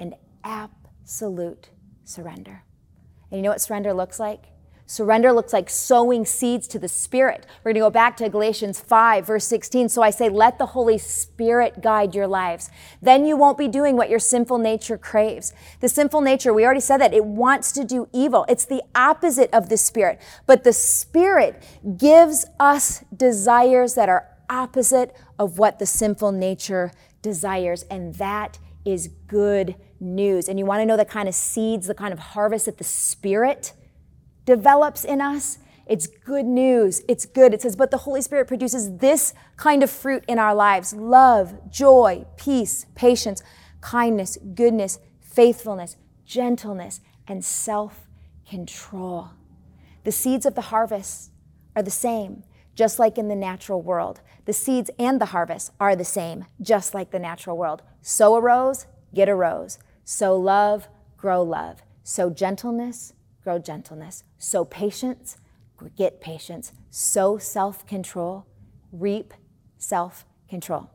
and 0.00 0.14
absolute 0.42 1.70
surrender. 2.04 2.64
And 3.30 3.38
you 3.38 3.42
know 3.42 3.50
what 3.50 3.60
surrender 3.60 3.92
looks 3.92 4.18
like? 4.18 4.46
Surrender 4.90 5.32
looks 5.32 5.52
like 5.52 5.68
sowing 5.68 6.24
seeds 6.24 6.66
to 6.68 6.78
the 6.78 6.88
Spirit. 6.88 7.46
We're 7.58 7.74
going 7.74 7.82
to 7.82 7.86
go 7.86 7.90
back 7.90 8.16
to 8.16 8.28
Galatians 8.30 8.80
5, 8.80 9.26
verse 9.26 9.44
16. 9.44 9.90
So 9.90 10.00
I 10.00 10.08
say, 10.08 10.30
let 10.30 10.58
the 10.58 10.64
Holy 10.64 10.96
Spirit 10.96 11.82
guide 11.82 12.14
your 12.14 12.26
lives. 12.26 12.70
Then 13.02 13.26
you 13.26 13.36
won't 13.36 13.58
be 13.58 13.68
doing 13.68 13.98
what 13.98 14.08
your 14.08 14.18
sinful 14.18 14.56
nature 14.56 14.96
craves. 14.96 15.52
The 15.80 15.90
sinful 15.90 16.22
nature, 16.22 16.54
we 16.54 16.64
already 16.64 16.80
said 16.80 17.02
that, 17.02 17.12
it 17.12 17.26
wants 17.26 17.70
to 17.72 17.84
do 17.84 18.08
evil. 18.14 18.46
It's 18.48 18.64
the 18.64 18.82
opposite 18.94 19.52
of 19.52 19.68
the 19.68 19.76
Spirit. 19.76 20.22
But 20.46 20.64
the 20.64 20.72
Spirit 20.72 21.62
gives 21.98 22.46
us 22.58 23.04
desires 23.14 23.92
that 23.92 24.08
are 24.08 24.26
opposite 24.50 25.14
of 25.38 25.58
what 25.58 25.78
the 25.78 25.86
sinful 25.86 26.32
nature 26.32 26.92
desires. 27.22 27.84
And 27.90 28.14
that 28.16 28.58
is 28.84 29.08
good 29.26 29.76
news. 30.00 30.48
And 30.48 30.58
you 30.58 30.64
want 30.64 30.80
to 30.80 30.86
know 30.86 30.96
the 30.96 31.04
kind 31.04 31.28
of 31.28 31.34
seeds, 31.34 31.86
the 31.86 31.94
kind 31.94 32.12
of 32.12 32.18
harvest 32.18 32.66
that 32.66 32.78
the 32.78 32.84
Spirit 32.84 33.72
develops 34.44 35.04
in 35.04 35.20
us? 35.20 35.58
It's 35.86 36.06
good 36.06 36.44
news. 36.44 37.02
It's 37.08 37.24
good. 37.24 37.54
It 37.54 37.62
says, 37.62 37.74
but 37.74 37.90
the 37.90 37.98
Holy 37.98 38.20
Spirit 38.20 38.46
produces 38.46 38.98
this 38.98 39.32
kind 39.56 39.82
of 39.82 39.90
fruit 39.90 40.24
in 40.28 40.38
our 40.38 40.54
lives 40.54 40.92
love, 40.92 41.70
joy, 41.70 42.26
peace, 42.36 42.86
patience, 42.94 43.42
kindness, 43.80 44.36
goodness, 44.54 44.98
faithfulness, 45.20 45.96
gentleness, 46.26 47.00
and 47.26 47.44
self 47.44 48.06
control. 48.48 49.30
The 50.04 50.12
seeds 50.12 50.46
of 50.46 50.54
the 50.54 50.62
harvest 50.62 51.30
are 51.74 51.82
the 51.82 51.90
same 51.90 52.44
just 52.78 53.00
like 53.00 53.18
in 53.18 53.26
the 53.26 53.34
natural 53.34 53.82
world. 53.82 54.20
The 54.44 54.52
seeds 54.52 54.88
and 55.00 55.20
the 55.20 55.32
harvest 55.34 55.72
are 55.80 55.96
the 55.96 56.04
same, 56.04 56.44
just 56.62 56.94
like 56.94 57.10
the 57.10 57.18
natural 57.18 57.58
world. 57.58 57.82
Sow 58.02 58.36
a 58.36 58.40
rose, 58.40 58.86
get 59.12 59.28
a 59.28 59.34
rose. 59.34 59.80
Sow 60.04 60.36
love, 60.36 60.86
grow 61.16 61.42
love. 61.42 61.82
Sow 62.04 62.30
gentleness, 62.30 63.14
grow 63.42 63.58
gentleness. 63.58 64.22
Sow 64.38 64.64
patience, 64.64 65.38
get 65.96 66.20
patience. 66.20 66.72
Sow 66.88 67.36
self 67.36 67.84
control, 67.84 68.46
reap 68.92 69.34
self 69.76 70.24
control. 70.48 70.88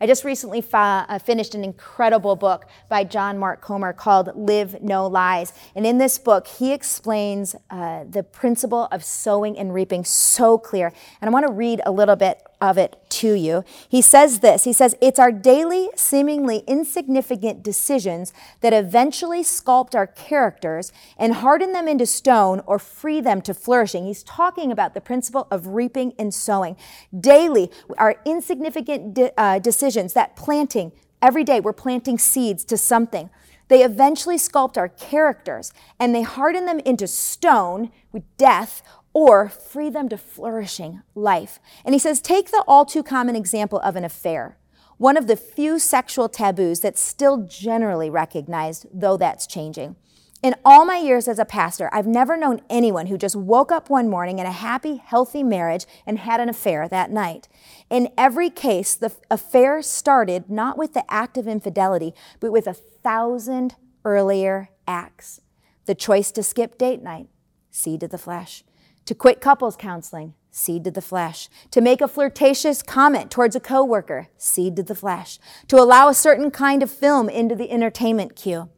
I 0.00 0.06
just 0.06 0.24
recently 0.24 0.60
fa- 0.60 1.06
uh, 1.08 1.18
finished 1.18 1.54
an 1.54 1.64
incredible 1.64 2.36
book 2.36 2.66
by 2.88 3.04
John 3.04 3.38
Mark 3.38 3.60
Comer 3.60 3.92
called 3.92 4.30
Live 4.34 4.82
No 4.82 5.06
Lies. 5.06 5.52
And 5.74 5.86
in 5.86 5.98
this 5.98 6.18
book, 6.18 6.46
he 6.46 6.72
explains 6.72 7.56
uh, 7.70 8.04
the 8.08 8.22
principle 8.22 8.88
of 8.92 9.04
sowing 9.04 9.58
and 9.58 9.72
reaping 9.72 10.04
so 10.04 10.58
clear. 10.58 10.92
And 11.20 11.28
I 11.28 11.32
want 11.32 11.46
to 11.46 11.52
read 11.52 11.80
a 11.86 11.90
little 11.90 12.16
bit 12.16 12.45
of 12.60 12.78
it 12.78 12.96
to 13.08 13.34
you. 13.34 13.64
He 13.88 14.02
says 14.02 14.40
this 14.40 14.64
He 14.64 14.72
says, 14.72 14.96
It's 15.00 15.18
our 15.18 15.32
daily, 15.32 15.90
seemingly 15.94 16.62
insignificant 16.66 17.62
decisions 17.62 18.32
that 18.60 18.72
eventually 18.72 19.42
sculpt 19.42 19.94
our 19.94 20.06
characters 20.06 20.92
and 21.18 21.34
harden 21.34 21.72
them 21.72 21.88
into 21.88 22.06
stone 22.06 22.62
or 22.66 22.78
free 22.78 23.20
them 23.20 23.42
to 23.42 23.54
flourishing. 23.54 24.06
He's 24.06 24.22
talking 24.22 24.72
about 24.72 24.94
the 24.94 25.00
principle 25.00 25.46
of 25.50 25.68
reaping 25.68 26.14
and 26.18 26.32
sowing. 26.32 26.76
Daily, 27.18 27.70
our 27.98 28.16
insignificant 28.24 29.14
de- 29.14 29.40
uh, 29.40 29.58
decisions, 29.58 30.12
that 30.14 30.36
planting, 30.36 30.92
every 31.22 31.44
day 31.44 31.60
we're 31.60 31.72
planting 31.72 32.18
seeds 32.18 32.64
to 32.64 32.76
something. 32.76 33.30
They 33.68 33.82
eventually 33.82 34.36
sculpt 34.36 34.76
our 34.76 34.88
characters 34.88 35.72
and 35.98 36.14
they 36.14 36.22
harden 36.22 36.66
them 36.66 36.78
into 36.80 37.06
stone 37.06 37.90
with 38.12 38.22
death 38.36 38.82
or 39.16 39.48
free 39.48 39.88
them 39.88 40.10
to 40.10 40.18
flourishing 40.18 41.00
life. 41.14 41.58
And 41.86 41.94
he 41.94 41.98
says, 41.98 42.20
take 42.20 42.50
the 42.50 42.62
all 42.68 42.84
too 42.84 43.02
common 43.02 43.34
example 43.34 43.78
of 43.78 43.96
an 43.96 44.04
affair, 44.04 44.58
one 44.98 45.16
of 45.16 45.26
the 45.26 45.36
few 45.36 45.78
sexual 45.78 46.28
taboos 46.28 46.80
that's 46.80 47.00
still 47.00 47.38
generally 47.46 48.10
recognized, 48.10 48.84
though 48.92 49.16
that's 49.16 49.46
changing. 49.46 49.96
In 50.42 50.54
all 50.66 50.84
my 50.84 50.98
years 50.98 51.28
as 51.28 51.38
a 51.38 51.46
pastor, 51.46 51.88
I've 51.94 52.06
never 52.06 52.36
known 52.36 52.60
anyone 52.68 53.06
who 53.06 53.16
just 53.16 53.34
woke 53.34 53.72
up 53.72 53.88
one 53.88 54.10
morning 54.10 54.38
in 54.38 54.44
a 54.44 54.52
happy, 54.52 54.96
healthy 54.96 55.42
marriage 55.42 55.86
and 56.04 56.18
had 56.18 56.38
an 56.38 56.50
affair 56.50 56.86
that 56.86 57.10
night. 57.10 57.48
In 57.88 58.10
every 58.18 58.50
case, 58.50 58.94
the 58.94 59.12
affair 59.30 59.80
started 59.80 60.50
not 60.50 60.76
with 60.76 60.92
the 60.92 61.10
act 61.10 61.38
of 61.38 61.48
infidelity, 61.48 62.12
but 62.38 62.52
with 62.52 62.66
a 62.66 62.74
thousand 62.74 63.76
earlier 64.04 64.68
acts. 64.86 65.40
The 65.86 65.94
choice 65.94 66.30
to 66.32 66.42
skip 66.42 66.76
date 66.76 67.02
night, 67.02 67.28
seed 67.70 68.00
to 68.00 68.08
the 68.08 68.18
flesh 68.18 68.62
to 69.06 69.14
quit 69.14 69.40
couples 69.40 69.76
counseling, 69.76 70.34
seed 70.50 70.84
to 70.84 70.90
the 70.90 71.00
flesh, 71.00 71.48
to 71.70 71.80
make 71.80 72.00
a 72.00 72.08
flirtatious 72.08 72.82
comment 72.82 73.30
towards 73.30 73.56
a 73.56 73.60
coworker, 73.60 74.28
seed 74.36 74.76
to 74.76 74.82
the 74.82 74.94
flesh, 74.94 75.38
to 75.68 75.76
allow 75.76 76.08
a 76.08 76.14
certain 76.14 76.50
kind 76.50 76.82
of 76.82 76.90
film 76.90 77.28
into 77.28 77.54
the 77.54 77.70
entertainment 77.70 78.36
queue. 78.36 78.68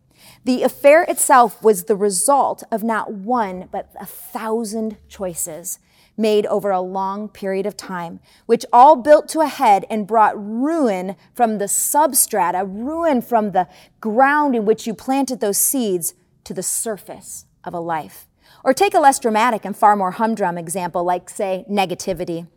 The 0.45 0.63
affair 0.63 1.03
itself 1.05 1.63
was 1.63 1.85
the 1.85 1.97
result 1.97 2.63
of 2.71 2.83
not 2.83 3.13
one, 3.13 3.69
but 3.71 3.91
a 3.99 4.07
thousand 4.07 4.99
choices 5.09 5.79
made 6.17 6.45
over 6.47 6.71
a 6.71 6.81
long 6.81 7.29
period 7.29 7.65
of 7.65 7.77
time, 7.77 8.21
which 8.47 8.67
all 8.73 8.97
built 8.97 9.29
to 9.29 9.41
a 9.41 9.47
head 9.47 9.87
and 9.89 10.07
brought 10.07 10.35
ruin 10.37 11.17
from 11.33 11.59
the 11.59 11.67
substrata, 11.67 12.67
ruin 12.69 13.23
from 13.23 13.53
the 13.53 13.69
ground 14.01 14.57
in 14.57 14.65
which 14.65 14.87
you 14.87 14.93
planted 14.93 15.41
those 15.41 15.59
seeds 15.59 16.15
to 16.45 16.53
the 16.53 16.63
surface 16.63 17.47
of 17.65 17.73
a 17.73 17.81
life. 17.81 18.28
Or 18.69 18.75
take 18.75 18.93
a 18.93 19.01
less 19.01 19.19
dramatic 19.19 19.65
and 19.65 19.75
far 19.75 19.97
more 19.97 20.11
humdrum 20.11 20.59
example, 20.59 21.03
like, 21.03 21.31
say, 21.31 21.65
negativity. 21.71 22.49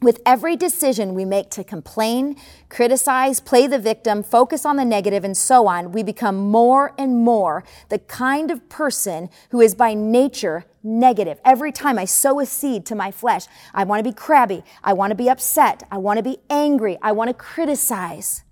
With 0.00 0.22
every 0.24 0.56
decision 0.56 1.12
we 1.12 1.26
make 1.26 1.50
to 1.50 1.62
complain, 1.62 2.36
criticize, 2.70 3.40
play 3.40 3.66
the 3.66 3.78
victim, 3.78 4.22
focus 4.22 4.64
on 4.64 4.76
the 4.76 4.86
negative, 4.86 5.22
and 5.22 5.36
so 5.36 5.66
on, 5.66 5.92
we 5.92 6.02
become 6.02 6.38
more 6.38 6.94
and 6.96 7.18
more 7.18 7.62
the 7.90 7.98
kind 7.98 8.50
of 8.50 8.70
person 8.70 9.28
who 9.50 9.60
is 9.60 9.74
by 9.74 9.92
nature 9.92 10.64
negative. 10.82 11.38
Every 11.44 11.72
time 11.72 11.98
I 11.98 12.06
sow 12.06 12.40
a 12.40 12.46
seed 12.46 12.86
to 12.86 12.94
my 12.94 13.10
flesh, 13.10 13.44
I 13.74 13.84
want 13.84 14.02
to 14.02 14.10
be 14.10 14.14
crabby, 14.14 14.64
I 14.82 14.94
want 14.94 15.10
to 15.10 15.14
be 15.14 15.28
upset, 15.28 15.82
I 15.90 15.98
want 15.98 16.16
to 16.16 16.22
be 16.22 16.38
angry, 16.48 16.96
I 17.02 17.12
want 17.12 17.28
to 17.28 17.34
criticize. 17.34 18.44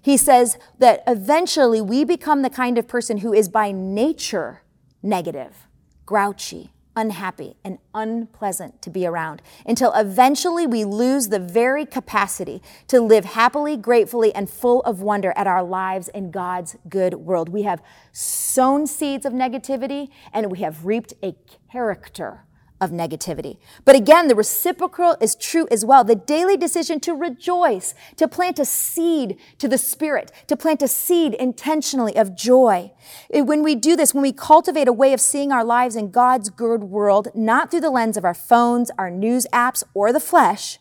He 0.00 0.16
says 0.16 0.56
that 0.78 1.04
eventually 1.06 1.82
we 1.82 2.02
become 2.02 2.40
the 2.40 2.48
kind 2.48 2.78
of 2.78 2.88
person 2.88 3.18
who 3.18 3.34
is 3.34 3.50
by 3.50 3.72
nature 3.72 4.62
negative 5.02 5.66
grouchy, 6.06 6.70
unhappy, 6.96 7.56
and 7.64 7.78
unpleasant 7.94 8.80
to 8.82 8.90
be 8.90 9.06
around 9.06 9.42
until 9.66 9.92
eventually 9.94 10.66
we 10.66 10.84
lose 10.84 11.28
the 11.28 11.38
very 11.38 11.84
capacity 11.84 12.62
to 12.88 13.00
live 13.00 13.24
happily, 13.24 13.76
gratefully, 13.76 14.34
and 14.34 14.48
full 14.48 14.80
of 14.82 15.00
wonder 15.00 15.32
at 15.36 15.46
our 15.46 15.62
lives 15.62 16.08
in 16.08 16.30
God's 16.30 16.76
good 16.88 17.14
world. 17.14 17.48
We 17.48 17.62
have 17.62 17.82
sown 18.12 18.86
seeds 18.86 19.26
of 19.26 19.32
negativity 19.32 20.08
and 20.32 20.50
we 20.50 20.58
have 20.60 20.86
reaped 20.86 21.14
a 21.22 21.34
character 21.70 22.44
of 22.80 22.90
negativity. 22.90 23.56
But 23.84 23.96
again, 23.96 24.28
the 24.28 24.34
reciprocal 24.34 25.16
is 25.20 25.34
true 25.36 25.66
as 25.70 25.84
well. 25.84 26.04
The 26.04 26.14
daily 26.14 26.56
decision 26.56 27.00
to 27.00 27.14
rejoice, 27.14 27.94
to 28.16 28.28
plant 28.28 28.58
a 28.58 28.64
seed 28.64 29.38
to 29.58 29.68
the 29.68 29.78
Spirit, 29.78 30.32
to 30.48 30.56
plant 30.56 30.82
a 30.82 30.88
seed 30.88 31.34
intentionally 31.34 32.16
of 32.16 32.36
joy. 32.36 32.92
When 33.30 33.62
we 33.62 33.74
do 33.74 33.96
this, 33.96 34.12
when 34.12 34.22
we 34.22 34.32
cultivate 34.32 34.88
a 34.88 34.92
way 34.92 35.12
of 35.12 35.20
seeing 35.20 35.52
our 35.52 35.64
lives 35.64 35.96
in 35.96 36.10
God's 36.10 36.50
good 36.50 36.84
world, 36.84 37.28
not 37.34 37.70
through 37.70 37.80
the 37.80 37.90
lens 37.90 38.16
of 38.16 38.24
our 38.24 38.34
phones, 38.34 38.90
our 38.98 39.10
news 39.10 39.46
apps, 39.52 39.84
or 39.94 40.12
the 40.12 40.20
flesh, 40.20 40.78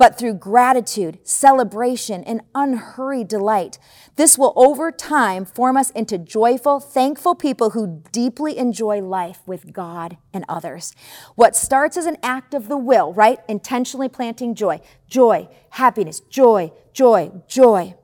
but 0.00 0.16
through 0.16 0.32
gratitude, 0.32 1.18
celebration, 1.24 2.24
and 2.24 2.40
unhurried 2.54 3.28
delight. 3.28 3.78
This 4.16 4.38
will 4.38 4.54
over 4.56 4.90
time 4.90 5.44
form 5.44 5.76
us 5.76 5.90
into 5.90 6.16
joyful, 6.16 6.80
thankful 6.80 7.34
people 7.34 7.70
who 7.70 8.02
deeply 8.10 8.56
enjoy 8.56 9.02
life 9.02 9.42
with 9.44 9.74
God 9.74 10.16
and 10.32 10.46
others. 10.48 10.94
What 11.34 11.54
starts 11.54 11.98
as 11.98 12.06
an 12.06 12.16
act 12.22 12.54
of 12.54 12.68
the 12.68 12.78
will, 12.78 13.12
right? 13.12 13.40
Intentionally 13.46 14.08
planting 14.08 14.54
joy, 14.54 14.80
joy, 15.06 15.50
happiness, 15.68 16.20
joy, 16.20 16.72
joy, 16.94 17.30
joy. 17.46 17.94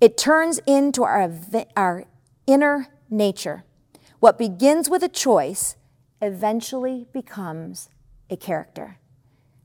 It 0.00 0.16
turns 0.16 0.60
into 0.64 1.02
our, 1.02 1.28
our 1.76 2.04
inner 2.46 2.86
nature. 3.10 3.64
What 4.20 4.38
begins 4.38 4.88
with 4.88 5.02
a 5.02 5.08
choice 5.08 5.74
eventually 6.20 7.08
becomes 7.12 7.88
a 8.30 8.36
character. 8.36 8.98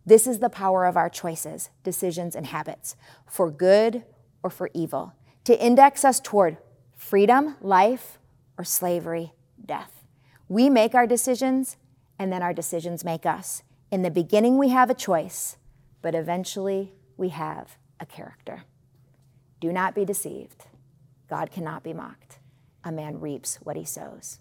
This 0.08 0.26
is 0.26 0.40
the 0.40 0.50
power 0.50 0.86
of 0.86 0.96
our 0.96 1.10
choices, 1.10 1.70
decisions, 1.84 2.34
and 2.34 2.48
habits, 2.48 2.96
for 3.26 3.52
good 3.52 4.04
or 4.42 4.50
for 4.50 4.70
evil, 4.74 5.12
to 5.44 5.62
index 5.62 6.06
us 6.06 6.22
toward 6.22 6.56
freedom, 6.96 7.58
life, 7.60 8.18
or 8.58 8.64
slavery, 8.64 9.34
death. 9.64 10.06
We 10.48 10.70
make 10.70 10.96
our 10.96 11.06
decisions, 11.06 11.76
and 12.18 12.32
then 12.32 12.42
our 12.42 12.54
decisions 12.54 13.04
make 13.04 13.26
us. 13.26 13.64
In 13.92 14.02
the 14.02 14.10
beginning, 14.10 14.58
we 14.58 14.70
have 14.70 14.90
a 14.90 14.94
choice, 14.94 15.58
but 16.02 16.16
eventually, 16.16 16.94
we 17.18 17.28
have 17.30 17.76
a 18.00 18.06
character. 18.06 18.64
Do 19.60 19.74
not 19.74 19.94
be 19.94 20.06
deceived. 20.06 20.68
God 21.30 21.52
cannot 21.52 21.84
be 21.84 21.92
mocked. 21.92 22.40
A 22.86 22.94
man 22.94 23.20
reaps 23.20 23.58
what 23.62 23.76
he 23.76 23.84
sows. 23.84 24.40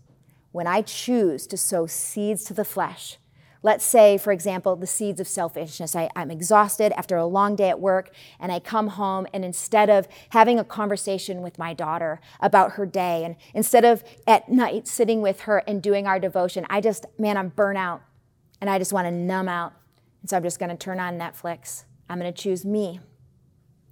When 0.52 0.68
I 0.68 0.83
choose 0.83 1.44
to 1.48 1.57
sow 1.57 1.88
seeds 1.88 2.44
to 2.44 2.55
the 2.55 2.64
flesh, 2.64 3.18
Let's 3.66 3.85
say, 3.85 4.16
for 4.16 4.31
example, 4.33 4.76
the 4.76 4.87
seeds 4.87 5.18
of 5.18 5.26
selfishness. 5.26 5.96
I, 5.96 6.09
am 6.14 6.31
exhausted 6.31 6.96
after 6.96 7.16
a 7.16 7.26
long 7.26 7.57
day 7.57 7.68
at 7.68 7.81
work, 7.81 8.14
and 8.38 8.52
I 8.52 8.61
come 8.61 8.87
home, 8.87 9.26
and 9.35 9.44
instead 9.44 9.90
of 9.90 10.07
having 10.29 10.61
a 10.61 10.64
conversation 10.64 11.42
with 11.42 11.59
my 11.59 11.74
daughter 11.74 12.20
about 12.38 12.74
her 12.74 12.87
day, 12.87 13.24
and 13.24 13.35
instead 13.55 13.85
of 13.85 14.05
at 14.24 14.48
night 14.48 14.87
sitting 14.87 15.20
with 15.20 15.40
her 15.40 15.64
and 15.66 15.83
doing 15.83 16.07
our 16.07 16.20
devotion, 16.20 16.64
I 16.70 16.81
just, 16.81 17.07
man, 17.18 17.37
I'm 17.37 17.48
burnt 17.48 17.76
out, 17.76 18.02
and 18.61 18.70
I 18.70 18.79
just 18.79 18.92
want 18.92 19.09
to 19.09 19.11
numb 19.11 19.48
out. 19.48 19.72
And 20.20 20.31
so 20.31 20.37
I'm 20.37 20.44
just 20.44 20.61
going 20.61 20.70
to 20.70 20.76
turn 20.76 21.00
on 21.00 21.18
Netflix. 21.18 21.87
I'm 22.09 22.20
going 22.20 22.33
to 22.33 22.40
choose 22.40 22.64
me 22.64 23.00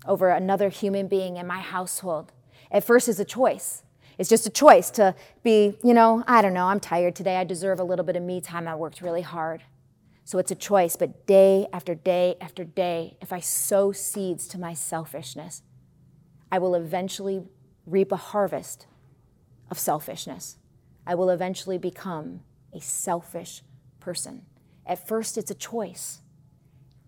over 0.06 0.28
another 0.28 0.68
human 0.68 1.08
being 1.08 1.36
in 1.36 1.48
my 1.48 1.58
household. 1.58 2.30
At 2.70 2.84
first, 2.84 3.08
it's 3.08 3.18
a 3.18 3.24
choice. 3.24 3.82
It's 4.18 4.28
just 4.28 4.46
a 4.46 4.50
choice 4.50 4.90
to 4.92 5.14
be, 5.42 5.76
you 5.82 5.94
know, 5.94 6.24
I 6.26 6.42
don't 6.42 6.54
know, 6.54 6.66
I'm 6.66 6.80
tired 6.80 7.16
today. 7.16 7.36
I 7.36 7.44
deserve 7.44 7.80
a 7.80 7.84
little 7.84 8.04
bit 8.04 8.16
of 8.16 8.22
me 8.22 8.40
time. 8.40 8.68
I 8.68 8.74
worked 8.74 9.00
really 9.00 9.22
hard. 9.22 9.62
So 10.24 10.38
it's 10.38 10.50
a 10.50 10.56
choice. 10.56 10.96
But 10.96 11.26
day 11.26 11.66
after 11.72 11.94
day 11.94 12.36
after 12.40 12.64
day, 12.64 13.16
if 13.20 13.32
I 13.32 13.40
sow 13.40 13.92
seeds 13.92 14.46
to 14.48 14.58
my 14.58 14.74
selfishness, 14.74 15.62
I 16.50 16.58
will 16.58 16.74
eventually 16.74 17.42
reap 17.86 18.12
a 18.12 18.16
harvest 18.16 18.86
of 19.70 19.78
selfishness. 19.78 20.58
I 21.06 21.14
will 21.14 21.30
eventually 21.30 21.78
become 21.78 22.40
a 22.72 22.80
selfish 22.80 23.62
person. 24.00 24.42
At 24.86 25.06
first, 25.06 25.36
it's 25.36 25.50
a 25.50 25.54
choice 25.54 26.20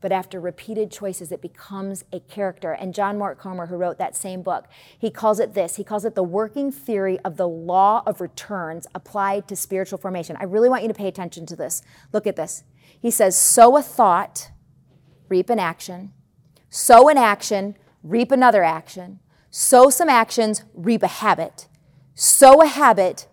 but 0.07 0.12
after 0.12 0.38
repeated 0.38 0.92
choices, 0.92 1.33
it 1.33 1.42
becomes 1.42 2.05
a 2.12 2.21
character. 2.21 2.71
And 2.71 2.95
John 2.95 3.19
Mark 3.19 3.40
Comer, 3.40 3.66
who 3.66 3.75
wrote 3.75 3.99
that 3.99 4.14
same 4.14 4.40
book, 4.40 4.66
he 4.97 5.11
calls 5.11 5.40
it 5.40 5.55
this. 5.55 5.75
He 5.75 5.83
calls 5.83 6.05
it 6.05 6.14
the 6.14 6.23
working 6.23 6.71
theory 6.71 7.19
of 7.25 7.37
the 7.37 7.49
law 7.49 8.05
of 8.07 8.21
returns 8.21 8.87
applied 8.95 9.49
to 9.49 9.57
spiritual 9.57 9.99
formation. 9.99 10.37
I 10.38 10.45
really 10.45 10.69
want 10.69 10.83
you 10.83 10.88
to 10.88 10.95
pay 10.95 11.09
attention 11.09 11.45
to 11.47 11.57
this. 11.57 11.83
Look 12.12 12.25
at 12.25 12.37
this. 12.37 12.62
He 13.03 13.11
says, 13.11 13.37
sow 13.37 13.77
a 13.77 13.83
thought, 13.83 14.53
reap 15.29 15.51
an 15.51 15.59
action. 15.59 16.12
Sow 16.71 17.09
an 17.09 17.19
action, 17.19 17.75
reap 18.05 18.31
another 18.31 18.62
action. 18.62 19.19
Sow 19.51 19.90
some 19.90 20.09
actions, 20.09 20.62
reap 20.73 21.03
a 21.03 21.09
habit. 21.09 21.66
Sow 22.14 22.62
a 22.62 22.66
habit, 22.69 23.27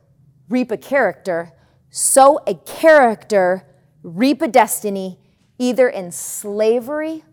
reap 0.50 0.72
a 0.72 0.78
character. 0.78 1.52
Sow 1.92 2.40
a 2.48 2.56
character, 2.56 3.64
reap 4.02 4.42
a 4.42 4.48
destiny 4.48 5.20
either 5.64 5.88
in 5.88 6.12
slavery 6.12 7.24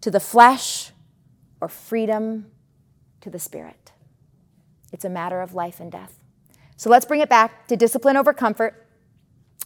to 0.00 0.08
the 0.08 0.20
flesh 0.20 0.92
or 1.60 1.68
freedom 1.68 2.46
to 3.20 3.28
the 3.28 3.38
spirit. 3.40 3.90
It's 4.92 5.04
a 5.04 5.08
matter 5.08 5.40
of 5.40 5.54
life 5.54 5.80
and 5.80 5.90
death. 5.90 6.20
So 6.76 6.88
let's 6.88 7.04
bring 7.04 7.20
it 7.20 7.28
back 7.28 7.66
to 7.66 7.76
discipline 7.76 8.16
over 8.16 8.32
comfort. 8.32 8.86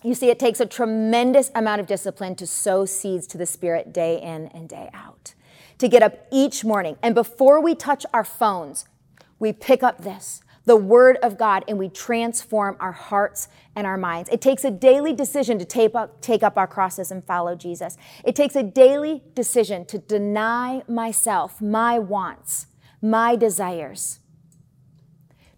You 0.03 0.15
see, 0.15 0.31
it 0.31 0.39
takes 0.39 0.59
a 0.59 0.65
tremendous 0.65 1.51
amount 1.55 1.83
of 1.83 1.87
discipline 1.87 2.35
to 2.37 2.47
sow 2.47 2.87
seeds 2.87 3.27
to 3.27 3.37
the 3.37 3.45
Spirit 3.45 3.93
day 3.93 4.19
in 4.23 4.47
and 4.49 4.71
day 4.71 4.89
out. 4.95 5.35
To 5.77 5.87
get 5.87 6.03
up 6.03 6.27
each 6.33 6.65
morning, 6.65 6.97
and 7.03 7.15
before 7.15 7.61
we 7.61 7.75
touch 7.75 8.07
our 8.15 8.25
phones, 8.25 8.87
we 9.39 9.53
pick 9.53 9.83
up 9.83 10.03
this, 10.03 10.41
the 10.69 10.77
Word 10.77 11.17
of 11.23 11.37
God, 11.37 11.65
and 11.67 11.79
we 11.79 11.89
transform 11.89 12.77
our 12.79 12.93
hearts 12.93 13.49
and 13.75 13.87
our 13.87 13.97
minds. 13.97 14.29
It 14.31 14.41
takes 14.41 14.65
a 14.65 14.71
daily 14.71 15.13
decision 15.13 15.59
to 15.59 15.65
take 15.65 15.95
up, 15.95 16.21
take 16.21 16.43
up 16.43 16.57
our 16.57 16.67
crosses 16.67 17.11
and 17.11 17.25
follow 17.25 17.57
Jesus. 17.57 17.97
It 18.25 18.37
takes 18.37 18.55
a 18.55 18.63
daily 18.63 19.25
decision 19.35 19.87
to 19.87 19.99
deny 19.99 20.83
myself, 20.87 21.61
my 21.61 21.99
wants, 21.99 22.67
my 23.03 23.35
desires 23.35 24.21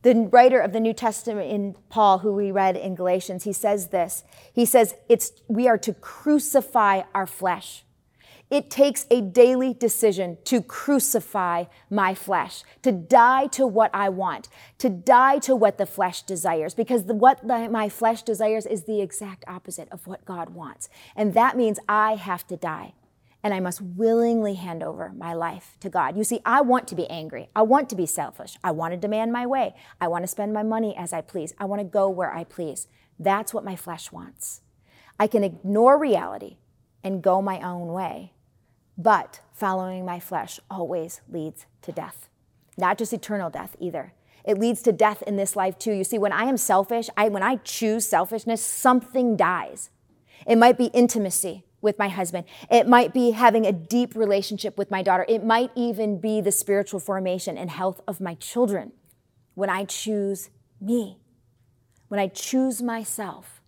the 0.03 0.29
writer 0.33 0.61
of 0.61 0.73
the 0.73 0.81
New 0.81 0.95
Testament 0.95 1.51
in 1.51 1.77
Paul, 1.91 2.21
who 2.21 2.33
we 2.33 2.51
read 2.51 2.77
in 2.77 2.95
Galatians, 2.95 3.45
he 3.45 3.53
says 3.53 3.89
this. 3.89 4.25
He 4.53 4.65
says, 4.65 4.95
it's, 5.09 5.33
we 5.47 5.69
are 5.69 5.79
to 5.79 5.93
crucify 5.93 7.03
our 7.15 7.27
flesh. 7.27 7.85
It 8.51 8.69
takes 8.69 9.07
a 9.11 9.21
daily 9.21 9.75
decision 9.75 10.39
to 10.45 10.61
crucify 10.61 11.65
my 11.89 12.15
flesh, 12.15 12.65
to 12.83 12.91
die 12.91 13.47
to 13.49 13.67
what 13.67 13.91
I 13.95 14.09
want, 14.09 14.49
to 14.79 14.91
die 14.91 15.39
to 15.41 15.55
what 15.55 15.79
the 15.79 15.87
flesh 15.87 16.23
desires, 16.23 16.75
because 16.75 17.05
the, 17.05 17.15
what 17.15 17.47
the, 17.47 17.69
my 17.69 17.89
flesh 17.89 18.23
desires 18.23 18.67
is 18.67 18.85
the 18.85 19.01
exact 19.01 19.45
opposite 19.47 19.89
of 19.93 20.07
what 20.07 20.25
God 20.25 20.51
wants. 20.51 20.89
And 21.15 21.33
that 21.35 21.57
means 21.57 21.79
I 21.89 22.17
have 22.17 22.45
to 22.49 22.57
die 22.57 22.95
and 23.43 23.55
I 23.55 23.61
must 23.61 23.81
willingly 23.81 24.55
hand 24.55 24.83
over 24.83 25.13
my 25.17 25.33
life 25.33 25.77
to 25.81 25.89
God. 25.89 26.17
You 26.17 26.25
see, 26.25 26.41
I 26.45 26.61
want 26.61 26.89
to 26.89 26.95
be 26.95 27.09
angry. 27.09 27.49
I 27.57 27.63
want 27.63 27.89
to 27.91 27.97
be 27.97 28.07
selfish. 28.07 28.57
I 28.63 28.71
want 28.73 28.93
to 28.93 28.99
demand 28.99 29.33
my 29.33 29.47
way. 29.47 29.75
I 30.01 30.09
want 30.09 30.25
to 30.25 30.29
spend 30.29 30.53
my 30.53 30.63
money 30.63 30.95
as 30.97 31.13
I 31.13 31.21
please. 31.21 31.55
I 31.59 31.65
want 31.65 31.81
to 31.81 31.85
go 31.85 32.09
where 32.09 32.35
I 32.35 32.45
please. 32.45 32.87
That's 33.19 33.55
what 33.55 33.65
my 33.65 33.77
flesh 33.77 34.13
wants. 34.13 34.61
I 35.19 35.27
can 35.27 35.45
ignore 35.45 35.99
reality 35.99 36.57
and 37.03 37.23
go 37.23 37.41
my 37.41 37.61
own 37.61 37.89
way, 37.89 38.33
but 39.03 39.41
following 39.53 40.05
my 40.05 40.21
flesh 40.21 40.61
always 40.71 41.23
leads 41.29 41.65
to 41.83 41.91
death. 41.91 42.29
Not 42.77 42.99
just 42.99 43.13
eternal 43.13 43.49
death 43.49 43.75
either. 43.81 44.13
It 44.45 44.59
leads 44.59 44.83
to 44.83 44.93
death 44.93 45.23
in 45.27 45.37
this 45.37 45.57
life 45.57 45.79
too. 45.79 45.93
You 45.93 46.05
see, 46.05 46.19
when 46.19 46.33
I 46.33 46.45
am 46.45 46.57
selfish, 46.57 47.09
I, 47.17 47.29
when 47.29 47.43
I 47.43 47.57
choose 47.57 48.07
selfishness, 48.07 48.65
something 48.65 49.37
dies. 49.37 49.91
It 50.47 50.57
might 50.57 50.77
be 50.77 50.87
intimacy 50.87 51.65
with 51.81 51.99
my 51.99 52.09
husband. 52.09 52.45
It 52.71 52.87
might 52.87 53.15
be 53.15 53.31
having 53.31 53.67
a 53.67 53.73
deep 53.73 54.15
relationship 54.15 54.77
with 54.77 54.91
my 54.91 55.03
daughter. 55.03 55.25
It 55.29 55.45
might 55.45 55.71
even 55.75 56.21
be 56.21 56.41
the 56.41 56.53
spiritual 56.53 57.01
formation 57.01 57.57
and 57.57 57.71
health 57.71 58.01
of 58.07 58.21
my 58.21 58.35
children 58.35 58.93
when 59.55 59.71
I 59.71 59.85
choose 59.85 60.51
me. 60.81 61.19
When 62.09 62.21
I 62.21 62.29
choose 62.29 62.83
myself, 62.83 63.63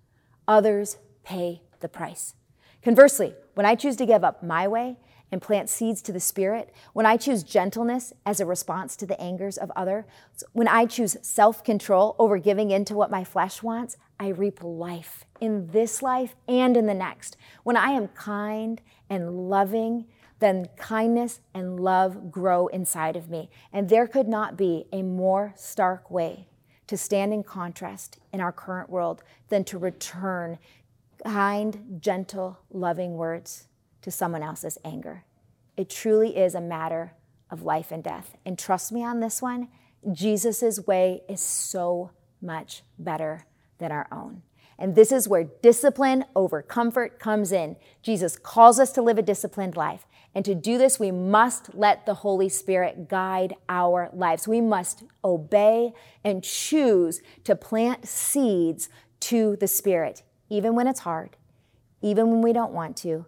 others 0.46 0.98
pay 1.22 1.62
the 1.80 1.88
price. 1.88 2.34
Conversely, 2.82 3.34
when 3.54 3.64
I 3.64 3.74
choose 3.74 3.96
to 3.96 4.06
give 4.06 4.24
up 4.24 4.42
my 4.42 4.66
way 4.66 4.96
and 5.32 5.40
plant 5.40 5.70
seeds 5.70 6.02
to 6.02 6.12
the 6.12 6.20
spirit, 6.20 6.72
when 6.92 7.06
I 7.06 7.16
choose 7.16 7.42
gentleness 7.42 8.12
as 8.26 8.38
a 8.38 8.46
response 8.46 8.94
to 8.96 9.06
the 9.06 9.18
angers 9.20 9.56
of 9.56 9.72
others, 9.74 10.04
when 10.52 10.68
I 10.68 10.84
choose 10.84 11.16
self-control 11.22 12.14
over 12.18 12.36
giving 12.36 12.70
in 12.70 12.84
to 12.84 12.94
what 12.94 13.10
my 13.10 13.24
flesh 13.24 13.62
wants, 13.62 13.96
I 14.20 14.28
reap 14.28 14.62
life 14.62 15.24
in 15.40 15.68
this 15.68 16.02
life 16.02 16.36
and 16.46 16.76
in 16.76 16.86
the 16.86 16.94
next. 16.94 17.38
When 17.64 17.78
I 17.78 17.92
am 17.92 18.08
kind 18.08 18.82
and 19.08 19.48
loving, 19.48 20.06
then 20.38 20.68
kindness 20.76 21.40
and 21.54 21.80
love 21.80 22.30
grow 22.30 22.66
inside 22.66 23.16
of 23.16 23.30
me. 23.30 23.48
And 23.72 23.88
there 23.88 24.06
could 24.06 24.28
not 24.28 24.56
be 24.56 24.84
a 24.92 25.02
more 25.02 25.54
stark 25.56 26.10
way 26.10 26.46
to 26.88 26.96
stand 26.98 27.32
in 27.32 27.42
contrast 27.42 28.18
in 28.32 28.40
our 28.40 28.52
current 28.52 28.90
world 28.90 29.22
than 29.48 29.64
to 29.64 29.78
return 29.78 30.58
kind, 31.24 31.98
gentle, 32.00 32.58
loving 32.70 33.14
words 33.14 33.68
to 34.02 34.10
someone 34.10 34.42
else's 34.42 34.78
anger. 34.84 35.24
It 35.76 35.88
truly 35.88 36.36
is 36.36 36.54
a 36.54 36.60
matter 36.60 37.14
of 37.50 37.62
life 37.62 37.90
and 37.90 38.02
death. 38.02 38.36
And 38.44 38.58
trust 38.58 38.92
me 38.92 39.04
on 39.04 39.20
this 39.20 39.40
one, 39.40 39.68
Jesus' 40.12 40.80
way 40.86 41.22
is 41.28 41.40
so 41.40 42.10
much 42.40 42.82
better 42.98 43.46
than 43.78 43.92
our 43.92 44.08
own. 44.12 44.42
And 44.78 44.94
this 44.94 45.12
is 45.12 45.28
where 45.28 45.44
discipline 45.44 46.24
over 46.34 46.60
comfort 46.60 47.18
comes 47.20 47.52
in. 47.52 47.76
Jesus 48.02 48.36
calls 48.36 48.80
us 48.80 48.90
to 48.92 49.02
live 49.02 49.18
a 49.18 49.22
disciplined 49.22 49.76
life. 49.76 50.06
And 50.34 50.44
to 50.44 50.54
do 50.54 50.78
this, 50.78 50.98
we 50.98 51.10
must 51.10 51.74
let 51.74 52.06
the 52.06 52.14
Holy 52.14 52.48
Spirit 52.48 53.08
guide 53.08 53.54
our 53.68 54.10
lives. 54.12 54.48
We 54.48 54.60
must 54.60 55.04
obey 55.22 55.92
and 56.24 56.42
choose 56.42 57.20
to 57.44 57.54
plant 57.54 58.08
seeds 58.08 58.88
to 59.20 59.56
the 59.56 59.68
Spirit, 59.68 60.22
even 60.48 60.74
when 60.74 60.88
it's 60.88 61.00
hard, 61.00 61.36
even 62.00 62.30
when 62.30 62.40
we 62.40 62.52
don't 62.52 62.72
want 62.72 62.96
to, 62.98 63.26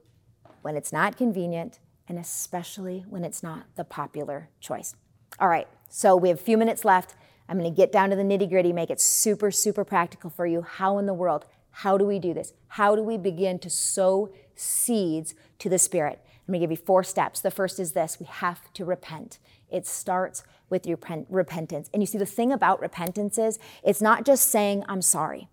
when 0.65 0.79
it's 0.79 0.95
not 0.95 1.19
convenient, 1.19 1.79
and 2.09 2.19
especially 2.19 3.05
when 3.07 3.23
it's 3.23 3.43
not 3.43 3.65
the 3.77 3.85
popular 3.85 4.49
choice. 4.61 4.97
All 5.39 5.49
right, 5.49 5.69
so 5.91 6.17
we 6.17 6.31
have 6.31 6.41
a 6.41 6.43
few 6.43 6.57
minutes 6.57 6.87
left. 6.87 7.15
I'm 7.51 7.59
going 7.59 7.71
to 7.71 7.77
get 7.77 7.93
down 7.93 8.09
to 8.09 8.17
the 8.17 8.23
nitty 8.23 8.49
gritty, 8.49 8.73
make 8.73 8.89
it 8.89 8.99
super, 8.99 9.51
super 9.51 9.85
practical 9.85 10.31
for 10.31 10.47
you. 10.47 10.63
How 10.63 10.97
in 10.97 11.05
the 11.05 11.13
world? 11.13 11.45
How 11.71 11.99
do 11.99 12.07
we 12.07 12.19
do 12.19 12.33
this? 12.33 12.55
How 12.69 12.97
do 12.97 13.03
we 13.03 13.19
begin 13.19 13.59
to 13.59 13.69
sow 13.69 14.33
seeds 14.55 15.35
to 15.59 15.69
the 15.69 15.79
Spirit? 15.79 16.25
Let 16.49 16.53
me 16.53 16.61
give 16.61 16.71
you 16.71 16.79
four 16.79 17.05
steps. 17.05 17.43
The 17.43 17.51
first 17.51 17.79
is 17.79 17.93
this 17.93 18.19
we 18.19 18.25
have 18.25 18.73
to 18.73 18.87
repent. 18.87 19.41
It 19.71 19.87
starts 19.87 20.45
with 20.71 20.87
your 20.87 20.99
repentance. 21.29 21.91
And 21.93 22.03
you 22.03 22.07
see, 22.07 22.17
the 22.17 22.25
thing 22.25 22.53
about 22.53 22.81
repentance 22.81 23.37
is 23.37 23.59
it's 23.83 24.01
not 24.01 24.25
just 24.25 24.51
saying, 24.51 24.83
I'm 24.89 25.03
sorry. 25.03 25.51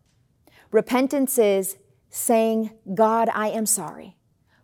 Repentance 0.72 1.38
is 1.38 1.76
saying, 2.10 2.72
God, 2.96 3.28
I 3.34 3.50
am 3.50 3.66
sorry 3.66 4.16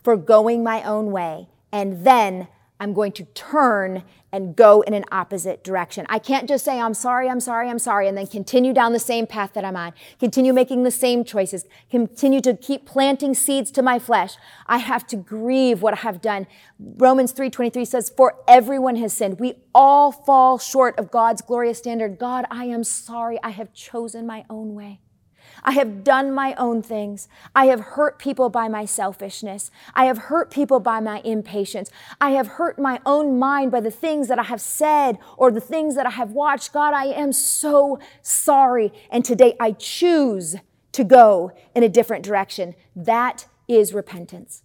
for 0.08 0.16
going 0.16 0.64
my 0.64 0.82
own 0.84 1.12
way. 1.12 1.50
And 1.70 2.06
then 2.06 2.48
I'm 2.80 2.94
going 2.94 3.12
to 3.12 3.26
turn 3.26 4.04
and 4.32 4.56
go 4.56 4.80
in 4.80 4.94
an 4.94 5.04
opposite 5.12 5.66
direction. 5.66 6.06
I 6.08 6.18
can't 6.18 6.48
just 6.48 6.64
say, 6.64 6.80
I'm 6.80 6.94
sorry, 6.94 7.28
I'm 7.28 7.42
sorry, 7.42 7.70
I'm 7.70 7.78
sorry, 7.78 8.08
and 8.08 8.18
then 8.18 8.26
continue 8.26 8.72
down 8.72 8.94
the 8.94 9.00
same 9.00 9.28
path 9.28 9.52
that 9.56 9.66
I'm 9.66 9.76
on, 9.76 9.92
continue 10.18 10.54
making 10.54 10.84
the 10.84 10.92
same 10.92 11.26
choices, 11.26 11.66
continue 11.92 12.40
to 12.40 12.54
keep 12.54 12.86
planting 12.86 13.34
seeds 13.34 13.70
to 13.72 13.82
my 13.82 14.00
flesh. 14.00 14.38
I 14.66 14.78
have 14.78 15.06
to 15.08 15.18
grieve 15.18 15.82
what 15.82 15.96
I 15.96 15.98
have 15.98 16.22
done. 16.22 16.48
Romans 16.80 17.34
3.23 17.34 17.86
says, 17.86 18.10
for 18.16 18.36
everyone 18.48 18.96
has 18.96 19.12
sinned. 19.12 19.42
We 19.42 19.56
all 19.76 20.14
fall 20.14 20.58
short 20.58 20.98
of 20.98 21.12
God's 21.12 21.42
glorious 21.42 21.80
standard. 21.80 22.18
God, 22.18 22.46
I 22.50 22.64
am 22.64 22.86
sorry. 22.86 23.40
I 23.44 23.50
have 23.50 23.74
chosen 23.74 24.26
my 24.26 24.46
own 24.50 24.74
way. 24.74 25.02
I 25.64 25.72
have 25.72 26.04
done 26.04 26.34
my 26.34 26.54
own 26.56 26.82
things. 26.82 27.28
I 27.56 27.66
have 27.66 27.80
hurt 27.80 28.20
people 28.20 28.50
by 28.50 28.68
my 28.68 28.86
selfishness. 28.86 29.72
I 29.94 30.06
have 30.06 30.18
hurt 30.18 30.52
people 30.52 30.80
by 30.80 31.00
my 31.00 31.22
impatience. 31.22 31.90
I 32.22 32.32
have 32.32 32.48
hurt 32.48 32.80
my 32.80 33.00
own 33.06 33.40
mind 33.40 33.72
by 33.72 33.82
the 33.82 33.92
things 33.92 34.28
that 34.28 34.40
I 34.40 34.44
have 34.44 34.62
said 34.62 35.18
or 35.38 35.52
the 35.52 35.62
things 35.62 35.96
that 35.96 36.06
I 36.06 36.12
have 36.12 36.32
watched. 36.32 36.74
God, 36.74 36.94
I 36.94 37.06
am 37.06 37.34
so 37.34 38.00
sorry. 38.22 38.94
And 39.10 39.26
today 39.26 39.56
I 39.60 39.72
choose 39.72 40.56
to 40.94 41.04
go 41.04 41.52
in 41.76 41.84
a 41.84 41.90
different 41.90 42.26
direction. 42.26 42.76
That 42.96 43.48
is 43.68 43.94
repentance. 43.94 44.64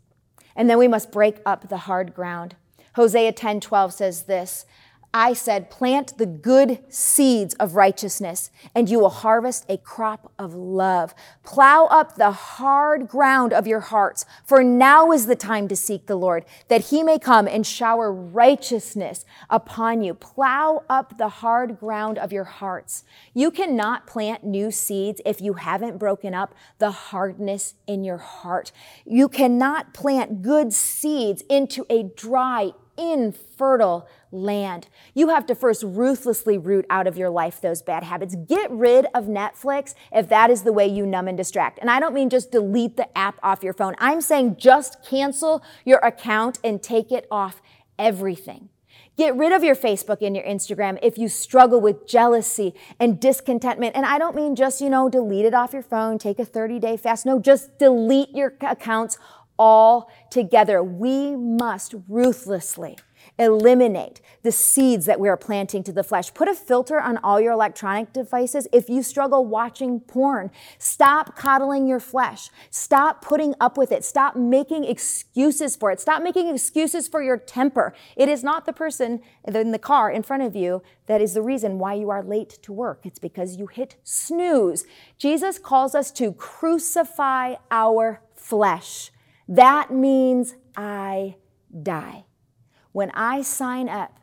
And 0.55 0.68
then 0.68 0.78
we 0.78 0.88
must 0.88 1.11
break 1.11 1.40
up 1.44 1.68
the 1.68 1.78
hard 1.78 2.14
ground. 2.14 2.57
Hosea 2.94 3.33
10 3.33 3.61
12 3.61 3.92
says 3.92 4.22
this 4.24 4.66
I 5.14 5.35
said, 5.35 5.70
plant 5.70 6.16
the 6.16 6.25
good 6.25 6.79
seeds 6.88 7.53
of 7.55 7.77
righteousness, 7.77 8.51
and 8.75 8.88
you 8.88 8.98
will 8.98 9.11
harvest 9.11 9.66
a 9.68 9.77
crop 9.77 10.33
of 10.38 10.55
love. 10.55 11.14
Plow 11.42 11.85
up 11.87 12.14
the 12.16 12.31
hard 12.31 13.09
ground 13.09 13.53
of 13.53 13.66
your 13.66 13.81
hearts, 13.81 14.25
for 14.42 14.64
now 14.64 15.12
is 15.12 15.27
the 15.27 15.37
time 15.37 15.68
to 15.68 15.77
seek 15.77 16.07
the 16.07 16.16
Lord, 16.16 16.46
that 16.68 16.87
he 16.87 17.03
may 17.03 17.18
come 17.18 17.46
and 17.46 17.66
shower 17.66 18.11
righteousness 18.11 19.27
upon 19.51 20.03
you. 20.03 20.14
Plow 20.14 20.83
up 20.88 21.18
the 21.18 21.29
hard 21.29 21.79
ground 21.79 22.16
of 22.16 22.33
your 22.33 22.44
hearts. 22.44 23.05
You 23.35 23.51
cannot 23.51 24.07
plant 24.07 24.44
new 24.44 24.70
seeds 24.70 25.20
if 25.27 25.42
you 25.42 25.55
haven't 25.55 25.98
broken 25.98 26.33
up 26.33 26.55
the 26.79 26.90
hardness 26.90 27.75
in 27.87 28.03
your 28.03 28.16
heart. 28.16 28.72
You 29.05 29.29
cannot 29.29 29.92
plant 29.92 30.40
good 30.40 30.72
seeds 30.72 31.42
into 31.51 31.85
a 31.90 32.03
dry, 32.03 32.70
infertile 32.96 34.09
land. 34.33 34.88
You 35.14 35.29
have 35.29 35.47
to 35.47 35.55
first 35.55 35.83
ruthlessly 35.83 36.59
root 36.59 36.87
out 36.90 37.07
of 37.07 37.16
your 37.16 37.31
life 37.31 37.61
those 37.61 37.83
bad 37.83 38.03
habits. 38.03 38.35
Get 38.35 38.71
rid 38.71 39.07
of 39.14 39.27
Netflix 39.27 39.95
if 40.11 40.29
that 40.29 40.51
is 40.51 40.62
the 40.62 40.73
way 40.73 40.87
you 40.87 41.07
numb 41.07 41.29
and 41.29 41.37
distract. 41.37 41.79
And 41.79 41.90
I 41.90 42.01
don't 42.01 42.14
mean 42.14 42.31
just 42.31 42.51
delete 42.51 42.97
the 42.97 43.16
app 43.16 43.38
off 43.42 43.62
your 43.62 43.75
phone. 43.75 43.95
I'm 43.99 44.21
saying 44.21 44.57
just 44.57 45.05
cancel 45.05 45.62
your 45.85 45.99
account 45.99 46.59
and 46.64 46.83
take 46.83 47.12
it 47.12 47.27
off 47.31 47.61
everything. 47.99 48.71
Get 49.16 49.37
rid 49.37 49.53
of 49.53 49.62
your 49.62 49.77
Facebook 49.77 50.27
and 50.27 50.35
your 50.35 50.45
Instagram 50.45 50.99
if 51.03 51.18
you 51.18 51.29
struggle 51.29 51.81
with 51.81 52.07
jealousy 52.07 52.75
and 52.99 53.21
discontentment. 53.21 53.95
And 53.95 54.07
I 54.07 54.18
don't 54.18 54.35
mean 54.35 54.57
just, 54.57 54.81
you 54.81 54.88
know, 54.88 55.11
delete 55.11 55.45
it 55.45 55.53
off 55.53 55.75
your 55.75 55.83
phone, 55.83 56.18
take 56.18 56.38
a 56.38 56.47
30 56.47 56.79
day 56.79 56.97
fast. 56.97 57.27
No, 57.27 57.38
just 57.38 57.79
delete 57.79 58.31
your 58.31 58.55
accounts 58.62 59.18
all 59.59 60.11
together. 60.31 60.83
We 60.83 61.37
must 61.37 61.95
ruthlessly 62.09 62.97
Eliminate 63.38 64.21
the 64.42 64.53
seeds 64.53 65.07
that 65.07 65.18
we 65.18 65.29
are 65.29 65.37
planting 65.37 65.83
to 65.85 65.92
the 65.92 66.03
flesh. 66.03 66.35
Put 66.35 66.49
a 66.49 66.55
filter 66.55 67.01
on 67.01 67.16
all 67.18 67.40
your 67.40 67.53
electronic 67.53 68.12
devices. 68.12 68.68
If 68.73 68.88
you 68.88 69.03
struggle 69.03 69.45
watching 69.45 70.01
porn, 70.01 70.51
stop 70.79 71.37
coddling 71.37 71.87
your 71.87 72.01
flesh. 72.01 72.51
Stop 72.71 73.23
putting 73.23 73.55
up 73.61 73.77
with 73.79 73.92
it. 73.92 74.05
Stop 74.05 74.37
making 74.37 74.85
excuses 74.85 75.77
for 75.77 75.90
it. 75.90 76.01
Stop 76.01 76.23
making 76.23 76.49
excuses 76.49 77.09
for 77.09 77.23
your 77.23 77.37
temper. 77.37 77.95
It 78.16 78.29
is 78.29 78.45
not 78.45 78.66
the 78.66 78.73
person 78.73 79.21
in 79.45 79.73
the 79.73 79.79
car 79.79 80.11
in 80.11 80.23
front 80.23 80.42
of 80.42 80.55
you 80.55 80.83
that 81.07 81.21
is 81.21 81.35
the 81.35 81.42
reason 81.42 81.79
why 81.79 81.95
you 81.95 82.11
are 82.11 82.23
late 82.23 82.59
to 82.62 82.73
work. 82.73 83.01
It's 83.05 83.18
because 83.18 83.57
you 83.57 83.66
hit 83.66 83.97
snooze. 84.03 84.85
Jesus 85.18 85.59
calls 85.59 85.95
us 85.95 86.11
to 86.12 86.33
crucify 86.33 87.55
our 87.71 88.21
flesh. 88.35 89.11
That 89.49 89.92
means 89.92 90.55
I 90.77 91.37
die. 91.83 92.25
When 92.92 93.11
I 93.12 93.42
sign 93.42 93.88
up 93.88 94.20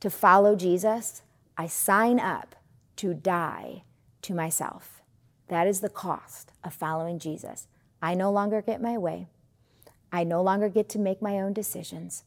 to 0.00 0.10
follow 0.10 0.56
Jesus, 0.56 1.22
I 1.56 1.66
sign 1.66 2.18
up 2.18 2.56
to 2.96 3.14
die 3.14 3.84
to 4.22 4.34
myself. 4.34 5.02
That 5.48 5.66
is 5.66 5.80
the 5.80 5.88
cost 5.88 6.52
of 6.64 6.74
following 6.74 7.18
Jesus. 7.18 7.68
I 8.00 8.14
no 8.14 8.30
longer 8.32 8.62
get 8.62 8.82
my 8.82 8.98
way. 8.98 9.28
I 10.10 10.24
no 10.24 10.42
longer 10.42 10.68
get 10.68 10.88
to 10.90 10.98
make 10.98 11.22
my 11.22 11.40
own 11.40 11.52
decisions. 11.52 12.24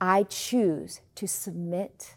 I 0.00 0.24
choose 0.24 1.00
to 1.14 1.28
submit 1.28 2.16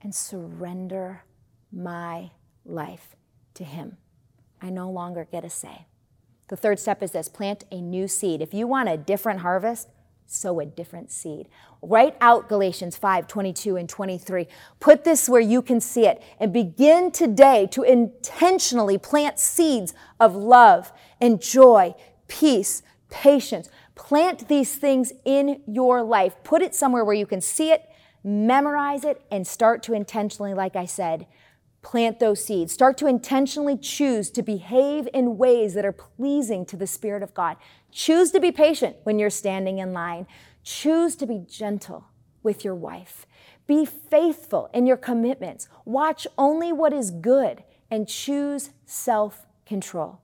and 0.00 0.14
surrender 0.14 1.24
my 1.70 2.30
life 2.64 3.16
to 3.54 3.64
Him. 3.64 3.98
I 4.60 4.70
no 4.70 4.90
longer 4.90 5.26
get 5.30 5.44
a 5.44 5.50
say. 5.50 5.86
The 6.48 6.56
third 6.56 6.78
step 6.78 7.02
is 7.02 7.12
this 7.12 7.28
plant 7.28 7.64
a 7.70 7.80
new 7.80 8.08
seed. 8.08 8.42
If 8.42 8.52
you 8.52 8.66
want 8.66 8.88
a 8.88 8.96
different 8.96 9.40
harvest, 9.40 9.88
sow 10.26 10.60
a 10.60 10.66
different 10.66 11.10
seed. 11.10 11.48
Write 11.82 12.16
out 12.20 12.48
Galatians 12.48 12.96
5 12.96 13.26
22 13.26 13.76
and 13.76 13.88
23. 13.88 14.46
Put 14.80 15.04
this 15.04 15.28
where 15.28 15.40
you 15.40 15.62
can 15.62 15.80
see 15.80 16.06
it 16.06 16.22
and 16.38 16.52
begin 16.52 17.10
today 17.10 17.68
to 17.72 17.82
intentionally 17.82 18.98
plant 18.98 19.38
seeds 19.38 19.94
of 20.20 20.34
love 20.34 20.92
and 21.20 21.40
joy, 21.40 21.94
peace, 22.28 22.82
patience. 23.10 23.68
Plant 23.94 24.48
these 24.48 24.74
things 24.76 25.12
in 25.24 25.62
your 25.66 26.02
life. 26.02 26.34
Put 26.44 26.62
it 26.62 26.74
somewhere 26.74 27.04
where 27.04 27.14
you 27.14 27.26
can 27.26 27.40
see 27.40 27.70
it, 27.70 27.88
memorize 28.24 29.04
it, 29.04 29.22
and 29.30 29.46
start 29.46 29.82
to 29.84 29.92
intentionally, 29.92 30.54
like 30.54 30.76
I 30.76 30.86
said, 30.86 31.26
plant 31.82 32.20
those 32.20 32.44
seeds. 32.44 32.72
Start 32.72 32.96
to 32.98 33.06
intentionally 33.06 33.76
choose 33.76 34.30
to 34.30 34.42
behave 34.42 35.08
in 35.12 35.36
ways 35.36 35.74
that 35.74 35.84
are 35.84 35.92
pleasing 35.92 36.64
to 36.66 36.76
the 36.76 36.86
Spirit 36.86 37.22
of 37.22 37.34
God. 37.34 37.56
Choose 37.92 38.30
to 38.32 38.40
be 38.40 38.50
patient 38.50 38.96
when 39.04 39.18
you're 39.18 39.30
standing 39.30 39.78
in 39.78 39.92
line. 39.92 40.26
Choose 40.64 41.14
to 41.16 41.26
be 41.26 41.44
gentle 41.46 42.06
with 42.42 42.64
your 42.64 42.74
wife. 42.74 43.26
Be 43.66 43.84
faithful 43.84 44.70
in 44.72 44.86
your 44.86 44.96
commitments. 44.96 45.68
Watch 45.84 46.26
only 46.36 46.72
what 46.72 46.92
is 46.92 47.10
good 47.10 47.62
and 47.90 48.08
choose 48.08 48.70
self 48.86 49.46
control. 49.66 50.20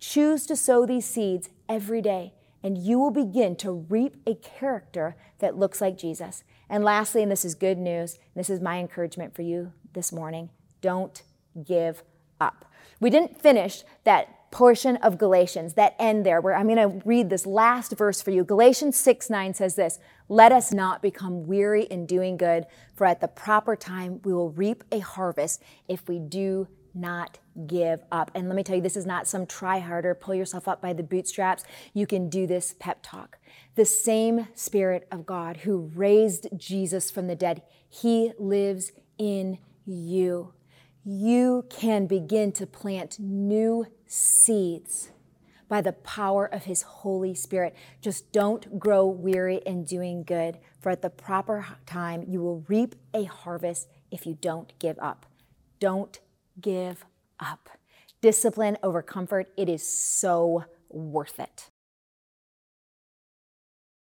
Choose 0.00 0.46
to 0.46 0.56
sow 0.56 0.84
these 0.84 1.04
seeds 1.04 1.50
every 1.68 2.02
day, 2.02 2.32
and 2.62 2.76
you 2.76 2.98
will 2.98 3.10
begin 3.10 3.54
to 3.56 3.70
reap 3.70 4.16
a 4.26 4.34
character 4.34 5.14
that 5.38 5.56
looks 5.56 5.80
like 5.80 5.96
Jesus. 5.96 6.42
And 6.68 6.82
lastly, 6.82 7.22
and 7.22 7.30
this 7.30 7.44
is 7.44 7.54
good 7.54 7.78
news, 7.78 8.18
this 8.34 8.50
is 8.50 8.60
my 8.60 8.78
encouragement 8.78 9.34
for 9.34 9.42
you 9.42 9.72
this 9.92 10.10
morning 10.10 10.50
don't 10.80 11.22
give 11.64 12.02
up. 12.40 12.64
We 12.98 13.10
didn't 13.10 13.40
finish 13.40 13.84
that 14.04 14.28
portion 14.52 14.96
of 14.96 15.18
Galatians, 15.18 15.74
that 15.74 15.96
end 15.98 16.24
there, 16.24 16.40
where 16.40 16.54
I'm 16.54 16.68
going 16.68 16.76
to 16.76 17.02
read 17.04 17.30
this 17.30 17.46
last 17.46 17.96
verse 17.96 18.22
for 18.22 18.30
you. 18.30 18.44
Galatians 18.44 18.96
6 18.96 19.28
9 19.28 19.54
says 19.54 19.74
this 19.74 19.98
Let 20.28 20.52
us 20.52 20.72
not 20.72 21.02
become 21.02 21.44
weary 21.44 21.84
in 21.84 22.06
doing 22.06 22.36
good, 22.36 22.66
for 22.94 23.06
at 23.06 23.20
the 23.20 23.26
proper 23.26 23.74
time 23.74 24.20
we 24.22 24.32
will 24.32 24.50
reap 24.50 24.84
a 24.92 25.00
harvest 25.00 25.62
if 25.88 26.06
we 26.08 26.20
do 26.20 26.68
not 26.94 27.38
give 27.66 28.02
up. 28.12 28.30
And 28.34 28.48
let 28.48 28.54
me 28.54 28.62
tell 28.62 28.76
you, 28.76 28.82
this 28.82 28.96
is 28.96 29.06
not 29.06 29.26
some 29.26 29.46
try 29.46 29.78
harder, 29.78 30.14
pull 30.14 30.34
yourself 30.34 30.68
up 30.68 30.82
by 30.82 30.92
the 30.92 31.02
bootstraps. 31.02 31.64
You 31.94 32.06
can 32.06 32.28
do 32.28 32.46
this 32.46 32.74
pep 32.78 32.98
talk. 33.02 33.38
The 33.74 33.86
same 33.86 34.48
Spirit 34.54 35.08
of 35.10 35.24
God 35.24 35.58
who 35.58 35.90
raised 35.94 36.48
Jesus 36.56 37.10
from 37.10 37.26
the 37.26 37.34
dead, 37.34 37.62
He 37.88 38.32
lives 38.38 38.92
in 39.18 39.58
you 39.86 40.52
you 41.04 41.64
can 41.68 42.06
begin 42.06 42.52
to 42.52 42.66
plant 42.66 43.18
new 43.18 43.86
seeds 44.06 45.10
by 45.68 45.80
the 45.80 45.92
power 45.92 46.46
of 46.46 46.64
His 46.64 46.82
Holy 46.82 47.34
Spirit. 47.34 47.74
Just 48.00 48.30
don't 48.30 48.78
grow 48.78 49.06
weary 49.06 49.62
in 49.66 49.84
doing 49.84 50.22
good, 50.22 50.58
for 50.80 50.90
at 50.90 51.02
the 51.02 51.10
proper 51.10 51.66
time 51.86 52.24
you 52.28 52.40
will 52.40 52.64
reap 52.68 52.94
a 53.14 53.24
harvest 53.24 53.88
if 54.10 54.26
you 54.26 54.36
don't 54.40 54.78
give 54.78 54.98
up. 54.98 55.26
Don't 55.80 56.20
give 56.60 57.04
up. 57.40 57.70
Discipline 58.20 58.76
over 58.82 59.02
comfort, 59.02 59.50
it 59.56 59.68
is 59.68 59.88
so 59.88 60.64
worth 60.88 61.40
it. 61.40 61.70